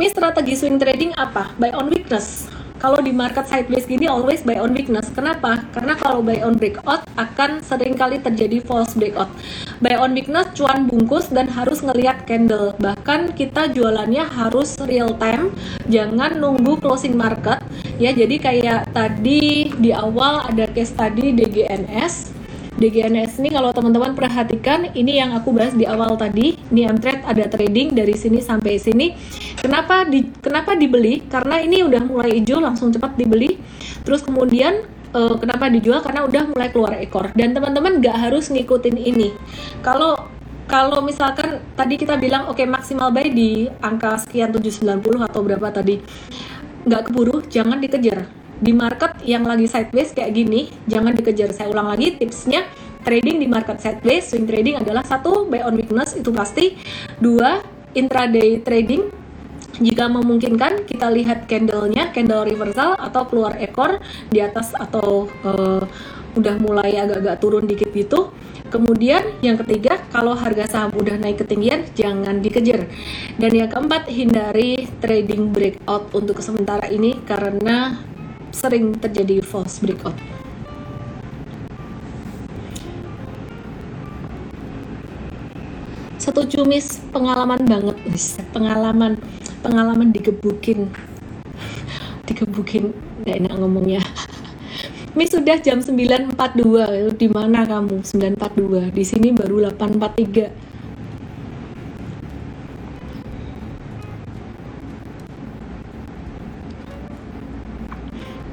Miss 0.01 0.15
strategi 0.15 0.55
swing 0.57 0.79
trading 0.79 1.13
apa? 1.13 1.53
Buy 1.61 1.75
on 1.75 1.93
weakness 1.93 2.49
kalau 2.79 3.03
di 3.03 3.11
market 3.11 3.43
sideways 3.51 3.83
gini 3.83 4.07
always 4.07 4.39
buy 4.39 4.55
on 4.55 4.71
weakness. 4.71 5.11
Kenapa? 5.11 5.67
Karena 5.75 5.99
kalau 5.99 6.23
buy 6.23 6.39
on 6.39 6.55
breakout 6.55 7.03
akan 7.19 7.59
sering 7.59 7.99
kali 7.99 8.23
terjadi 8.23 8.63
false 8.63 8.95
breakout. 8.95 9.27
Buy 9.79 9.95
on 9.95 10.11
weakness 10.11 10.51
cuan 10.59 10.91
bungkus 10.91 11.31
dan 11.31 11.47
harus 11.47 11.79
ngelihat 11.79 12.27
candle. 12.27 12.75
Bahkan 12.83 13.31
kita 13.31 13.71
jualannya 13.71 14.27
harus 14.27 14.75
real 14.83 15.15
time, 15.15 15.55
jangan 15.87 16.35
nunggu 16.35 16.83
closing 16.83 17.15
market. 17.15 17.63
Ya, 17.95 18.11
jadi 18.11 18.35
kayak 18.43 18.91
tadi 18.91 19.71
di 19.71 19.91
awal 19.95 20.43
ada 20.51 20.67
case 20.67 20.91
tadi 20.91 21.31
DGNS 21.31 22.39
DGNS 22.79 23.43
ini 23.43 23.51
kalau 23.51 23.75
teman-teman 23.75 24.15
perhatikan 24.15 24.87
ini 24.95 25.19
yang 25.19 25.35
aku 25.35 25.51
bahas 25.51 25.75
di 25.75 25.83
awal 25.83 26.15
tadi. 26.15 26.55
Ini 26.71 26.87
M-Trade 26.95 27.27
ada 27.27 27.43
trading 27.51 27.91
dari 27.91 28.15
sini 28.15 28.39
sampai 28.39 28.79
sini. 28.79 29.15
Kenapa 29.59 30.07
di 30.07 30.23
kenapa 30.39 30.79
dibeli? 30.79 31.19
Karena 31.27 31.59
ini 31.59 31.83
udah 31.83 31.99
mulai 32.07 32.39
hijau 32.39 32.63
langsung 32.63 32.95
cepat 32.95 33.19
dibeli. 33.19 33.59
Terus 34.07 34.23
kemudian 34.23 34.87
uh, 35.13 35.35
kenapa 35.37 35.69
dijual? 35.69 36.01
Karena 36.01 36.25
udah 36.25 36.43
mulai 36.49 36.69
keluar 36.69 36.93
ekor. 36.97 37.31
Dan 37.33 37.53
teman-teman 37.53 38.01
nggak 38.01 38.17
harus 38.29 38.49
ngikutin 38.53 38.97
ini. 38.97 39.33
Kalau 39.81 40.17
kalau 40.69 41.01
misalkan 41.01 41.65
tadi 41.73 41.97
kita 41.97 42.13
bilang 42.21 42.45
oke 42.45 42.61
okay, 42.61 42.69
maksimal 42.69 43.09
buy 43.09 43.25
di 43.25 43.65
angka 43.81 44.21
sekian 44.21 44.53
790 44.53 45.25
atau 45.25 45.41
berapa 45.41 45.73
tadi 45.73 45.97
nggak 46.85 47.09
keburu 47.09 47.41
jangan 47.49 47.81
dikejar. 47.81 48.29
Di 48.59 48.75
market 48.75 49.23
yang 49.23 49.47
lagi 49.47 49.65
sideways 49.65 50.13
kayak 50.13 50.35
gini 50.35 50.69
jangan 50.85 51.17
dikejar. 51.17 51.55
Saya 51.57 51.73
ulang 51.73 51.89
lagi 51.89 52.21
tipsnya 52.21 52.69
trading 53.01 53.41
di 53.41 53.47
market 53.49 53.81
sideways 53.81 54.29
swing 54.29 54.45
trading 54.45 54.77
adalah 54.77 55.01
satu 55.01 55.49
buy 55.49 55.65
on 55.65 55.73
weakness 55.73 56.13
itu 56.13 56.29
pasti. 56.29 56.77
Dua 57.17 57.65
intraday 57.97 58.61
trading 58.61 59.18
jika 59.79 60.11
memungkinkan 60.11 60.85
kita 60.85 61.07
lihat 61.11 61.47
candlenya 61.47 62.11
candle 62.11 62.43
reversal 62.45 62.99
atau 62.99 63.23
keluar 63.27 63.55
ekor 63.57 63.99
di 64.29 64.43
atas 64.43 64.75
atau 64.75 65.31
uh, 65.47 65.83
udah 66.37 66.55
mulai 66.61 66.99
agak-agak 66.99 67.35
turun 67.41 67.65
dikit 67.65 67.89
gitu 67.95 68.29
Kemudian 68.69 69.41
yang 69.41 69.57
ketiga, 69.65 69.97
kalau 70.13 70.37
harga 70.37 70.69
saham 70.69 70.93
udah 70.93 71.17
naik 71.17 71.41
ketinggian, 71.41 71.89
jangan 71.97 72.37
dikejar. 72.37 72.85
Dan 73.41 73.51
yang 73.57 73.65
keempat, 73.65 74.05
hindari 74.13 74.85
trading 75.01 75.49
breakout 75.49 76.13
untuk 76.13 76.37
sementara 76.37 76.85
ini 76.85 77.17
karena 77.25 77.97
sering 78.53 78.93
terjadi 78.93 79.41
false 79.41 79.81
breakout. 79.81 80.13
Satu 86.21 86.45
cumis 86.45 87.01
pengalaman 87.09 87.65
banget, 87.65 87.97
pengalaman 88.53 89.17
pengalaman 89.59 90.15
digebukin, 90.15 90.91
digebukin, 92.27 92.95
nggak 93.23 93.35
enak 93.45 93.53
ngomongnya. 93.59 94.01
Mi 95.17 95.25
sudah 95.25 95.57
jam 95.57 95.81
9.42, 95.81 97.17
di 97.17 97.27
mana 97.27 97.65
kamu? 97.65 98.05
9.42, 98.05 98.93
di 98.93 99.03
sini 99.03 99.33
baru 99.33 99.67
8.43 99.73 100.69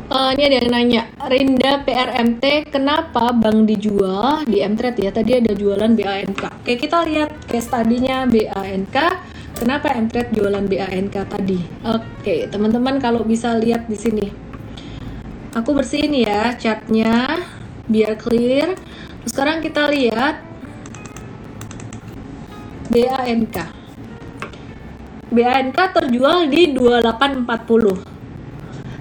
Uh, 0.06 0.30
ini 0.38 0.48
ada 0.48 0.56
yang 0.62 0.70
nanya, 0.70 1.02
Rinda 1.28 1.82
PRMT, 1.82 2.70
kenapa 2.70 3.34
bank 3.36 3.66
dijual 3.68 4.46
di 4.46 4.62
Mtrade 4.62 5.02
ya? 5.02 5.10
Tadi 5.10 5.44
ada 5.44 5.50
jualan 5.52 5.92
BANK. 5.92 6.62
Oke, 6.62 6.78
kita 6.78 7.02
lihat 7.04 7.34
case 7.50 7.68
tadinya 7.68 8.22
BANK. 8.24 8.96
Kenapa 9.56 9.88
Mtrade 9.96 10.36
jualan 10.36 10.68
BANK 10.68 11.16
tadi? 11.32 11.56
Oke, 11.80 12.44
teman-teman 12.52 13.00
kalau 13.00 13.24
bisa 13.24 13.56
lihat 13.56 13.88
di 13.88 13.96
sini. 13.96 14.28
Aku 15.56 15.72
bersihin 15.72 16.12
ya 16.12 16.52
chartnya 16.60 17.40
biar 17.88 18.20
clear. 18.20 18.76
Terus 19.24 19.32
sekarang 19.32 19.64
kita 19.64 19.88
lihat 19.88 20.44
BANK. 22.92 23.56
BANK 25.32 25.78
terjual 25.96 26.52
di 26.52 26.76
2840 26.76 28.16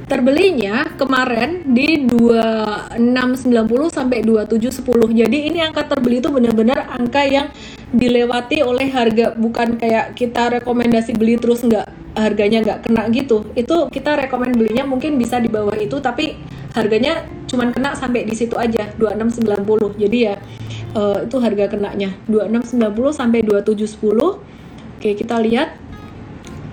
terbelinya 0.05 0.85
kemarin 0.95 1.65
di 1.65 2.05
2690 2.05 3.89
sampai 3.89 4.21
2710. 4.21 5.17
Jadi 5.17 5.37
ini 5.49 5.59
angka 5.65 5.89
terbeli 5.89 6.21
itu 6.21 6.29
benar-benar 6.29 6.93
angka 6.93 7.25
yang 7.25 7.49
dilewati 7.95 8.59
oleh 8.59 8.91
harga 8.91 9.31
bukan 9.39 9.79
kayak 9.79 10.19
kita 10.19 10.59
rekomendasi 10.59 11.15
beli 11.15 11.39
terus 11.39 11.63
nggak 11.63 11.87
harganya 12.15 12.59
nggak 12.63 12.79
kena 12.87 13.07
gitu. 13.15 13.47
Itu 13.55 13.87
kita 13.87 14.19
rekomend 14.19 14.59
belinya 14.59 14.83
mungkin 14.83 15.15
bisa 15.15 15.39
di 15.39 15.47
bawah 15.47 15.75
itu 15.79 15.99
tapi 16.03 16.35
harganya 16.75 17.23
cuman 17.47 17.71
kena 17.71 17.95
sampai 17.95 18.27
di 18.27 18.35
situ 18.35 18.59
aja 18.59 18.91
2690. 18.99 19.95
Jadi 19.95 20.17
ya 20.27 20.35
uh, 20.91 21.23
itu 21.23 21.39
harga 21.39 21.71
kenanya 21.71 22.11
2690 22.27 23.15
sampai 23.15 23.39
2710. 23.47 24.99
Oke, 24.99 25.09
kita 25.15 25.39
lihat 25.39 25.75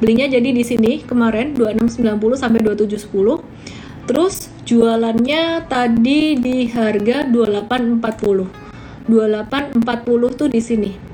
belinya 0.02 0.26
jadi 0.26 0.50
di 0.50 0.66
sini 0.66 1.06
kemarin 1.06 1.54
2690 1.54 2.34
sampai 2.34 2.58
2710 2.66 4.10
terus 4.10 4.50
jualannya 4.66 5.62
tadi 5.70 6.34
di 6.34 6.66
harga 6.66 7.22
2840 7.30 9.06
2840 9.06 10.38
tuh 10.38 10.50
di 10.50 10.58
sini 10.58 11.11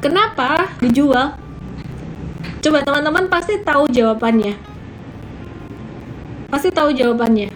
kenapa 0.00 0.70
dijual? 0.80 1.36
Coba 2.60 2.82
teman-teman 2.82 3.30
pasti 3.30 3.62
tahu 3.62 3.86
jawabannya. 3.92 4.58
Pasti 6.50 6.68
tahu 6.74 6.90
jawabannya. 6.94 7.50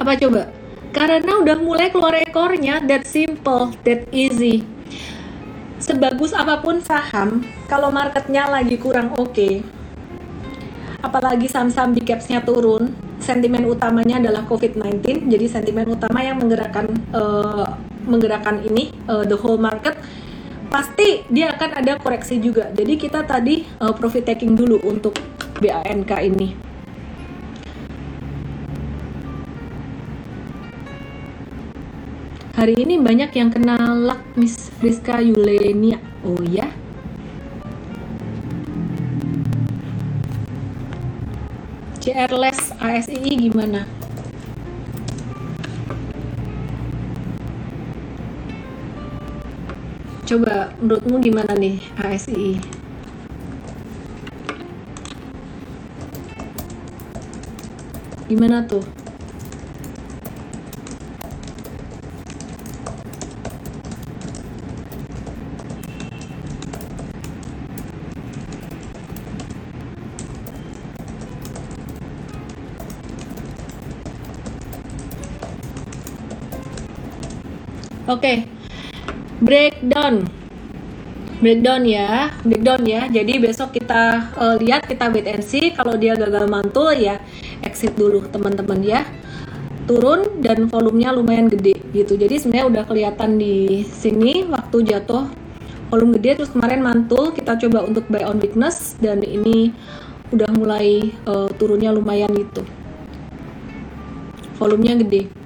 Apa 0.00 0.16
coba? 0.16 0.42
Karena 0.90 1.38
udah 1.38 1.56
mulai 1.58 1.90
keluar 1.90 2.18
ekornya 2.18 2.82
that 2.82 3.06
simple 3.06 3.70
that 3.86 4.06
easy. 4.10 4.66
Sebagus 5.80 6.36
apa 6.36 6.60
pun 6.60 6.82
saham, 6.84 7.40
kalau 7.64 7.88
marketnya 7.88 8.44
lagi 8.46 8.76
kurang 8.76 9.16
oke, 9.16 9.32
okay, 9.32 9.64
apalagi 11.00 11.48
saham-saham 11.48 11.96
di 11.96 12.04
capsnya 12.04 12.44
turun, 12.44 12.92
sentimen 13.16 13.64
utamanya 13.64 14.20
adalah 14.20 14.44
COVID-19, 14.44 15.28
jadi 15.28 15.46
sentimen 15.48 15.88
utama 15.88 16.20
yang 16.20 16.36
menggerakkan 16.36 16.84
uh, 17.16 17.64
menggerakkan 18.10 18.66
ini 18.66 18.90
uh, 19.06 19.22
the 19.22 19.38
whole 19.38 19.56
market, 19.56 19.94
pasti 20.66 21.22
dia 21.30 21.54
akan 21.54 21.78
ada 21.78 21.96
koreksi 22.02 22.42
juga. 22.42 22.74
Jadi 22.74 22.98
kita 22.98 23.22
tadi 23.22 23.62
uh, 23.78 23.94
profit 23.94 24.26
taking 24.26 24.58
dulu 24.58 24.82
untuk 24.82 25.14
BANK 25.62 26.12
ini. 26.26 26.48
Hari 32.60 32.76
ini 32.76 33.00
banyak 33.00 33.30
yang 33.40 33.48
kenal 33.48 33.96
luck 34.04 34.20
Miss 34.36 34.68
Friska 34.82 35.22
Yulenia. 35.24 35.96
Oh 36.26 36.36
ya? 36.44 36.68
CRLS 42.04 42.76
ASI 42.76 43.32
gimana? 43.36 43.99
Coba 50.30 50.70
menurutmu 50.78 51.18
gimana 51.18 51.58
nih 51.58 51.82
ASI? 51.98 52.54
Gimana 58.30 58.62
tuh? 58.62 58.78
Oke. 78.06 78.46
Okay. 78.46 78.49
Breakdown. 79.50 80.30
Breakdown 81.42 81.82
ya, 81.82 82.30
breakdown 82.46 82.86
ya. 82.86 83.10
Jadi 83.10 83.42
besok 83.42 83.74
kita 83.74 84.30
uh, 84.38 84.54
lihat 84.62 84.86
kita 84.86 85.10
wait 85.10 85.26
and 85.26 85.42
see 85.42 85.74
kalau 85.74 85.98
dia 85.98 86.14
gagal 86.14 86.46
mantul 86.46 86.94
ya 86.94 87.18
exit 87.66 87.98
dulu 87.98 88.22
teman-teman 88.30 88.78
ya. 88.86 89.02
turun 89.90 90.38
dan 90.38 90.70
volumenya 90.70 91.10
lumayan 91.10 91.50
gede 91.50 91.74
gitu. 91.90 92.14
Jadi 92.14 92.38
sebenarnya 92.38 92.66
udah 92.70 92.84
kelihatan 92.86 93.42
di 93.42 93.82
sini 93.82 94.46
waktu 94.46 94.86
jatuh 94.86 95.26
volume 95.90 96.14
gede 96.14 96.38
terus 96.38 96.54
kemarin 96.54 96.78
mantul 96.78 97.34
kita 97.34 97.58
coba 97.58 97.82
untuk 97.82 98.06
buy 98.06 98.22
on 98.22 98.38
weakness 98.38 98.94
dan 99.02 99.18
ini 99.26 99.74
udah 100.30 100.46
mulai 100.54 101.10
uh, 101.26 101.50
turunnya 101.58 101.90
lumayan 101.90 102.30
gitu. 102.38 102.62
Volumenya 104.62 105.02
gede. 105.02 105.39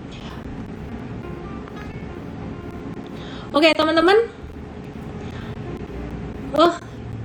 Oke, 3.55 3.71
teman-teman. 3.71 4.19
Oh, 6.59 6.75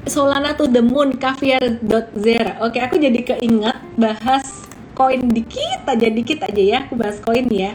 Solana 0.06 0.54
to 0.54 0.70
the 0.70 0.78
moon 0.78 1.18
caviar.zero. 1.18 2.62
Oke, 2.62 2.78
aku 2.78 3.02
jadi 3.02 3.18
keinget 3.26 3.82
bahas 3.98 4.70
koin 4.94 5.26
dikit 5.26 5.90
aja 5.90 6.06
dikit 6.06 6.46
aja 6.46 6.62
ya. 6.62 6.78
Aku 6.86 6.94
bahas 6.94 7.18
koin 7.26 7.50
ya. 7.50 7.74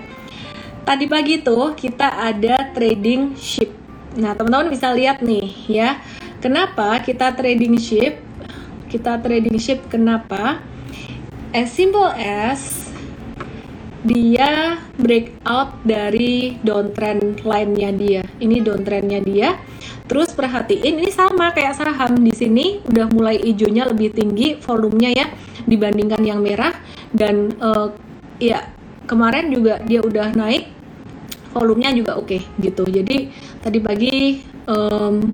Tadi 0.86 1.11
pagi 1.11 1.42
tuh 1.42 1.74
kita 1.74 2.07
ada 2.14 2.70
trading 2.70 3.34
ship. 3.34 3.74
Nah, 4.14 4.38
teman-teman 4.38 4.70
bisa 4.70 4.94
lihat 4.94 5.18
nih 5.18 5.50
ya. 5.66 5.98
Kenapa 6.38 7.02
kita 7.02 7.34
trading 7.34 7.74
ship? 7.74 8.22
Kita 8.86 9.18
trading 9.18 9.59
ship 9.59 9.82
kenapa? 9.90 10.62
As 11.50 11.74
simple 11.74 12.07
as 12.14 12.84
dia 14.05 14.78
breakout 15.00 15.80
dari 15.82 16.61
downtrend 16.61 17.40
line-nya 17.42 17.90
dia. 17.96 18.22
Ini 18.38 18.61
downtrendnya 18.61 19.24
dia 19.24 19.57
Terus 20.05 20.36
perhatiin 20.36 21.00
ini 21.00 21.09
sama 21.09 21.57
kayak 21.57 21.80
saham 21.80 22.20
di 22.20 22.32
sini 22.36 22.84
udah 22.84 23.09
mulai 23.09 23.40
hijaunya 23.40 23.88
lebih 23.88 24.12
tinggi 24.12 24.61
volumenya 24.61 25.11
ya 25.16 25.26
dibandingkan 25.64 26.20
yang 26.20 26.44
merah 26.44 26.76
dan 27.09 27.57
uh, 27.57 27.88
ya 28.36 28.68
kemarin 29.09 29.48
juga 29.48 29.80
dia 29.80 30.05
udah 30.05 30.36
naik 30.36 30.68
volumenya 31.57 31.96
juga 31.96 32.20
oke 32.20 32.36
okay, 32.36 32.40
gitu. 32.61 32.84
Jadi 32.84 33.32
tadi 33.64 33.78
pagi 33.80 34.44
um, 34.68 35.32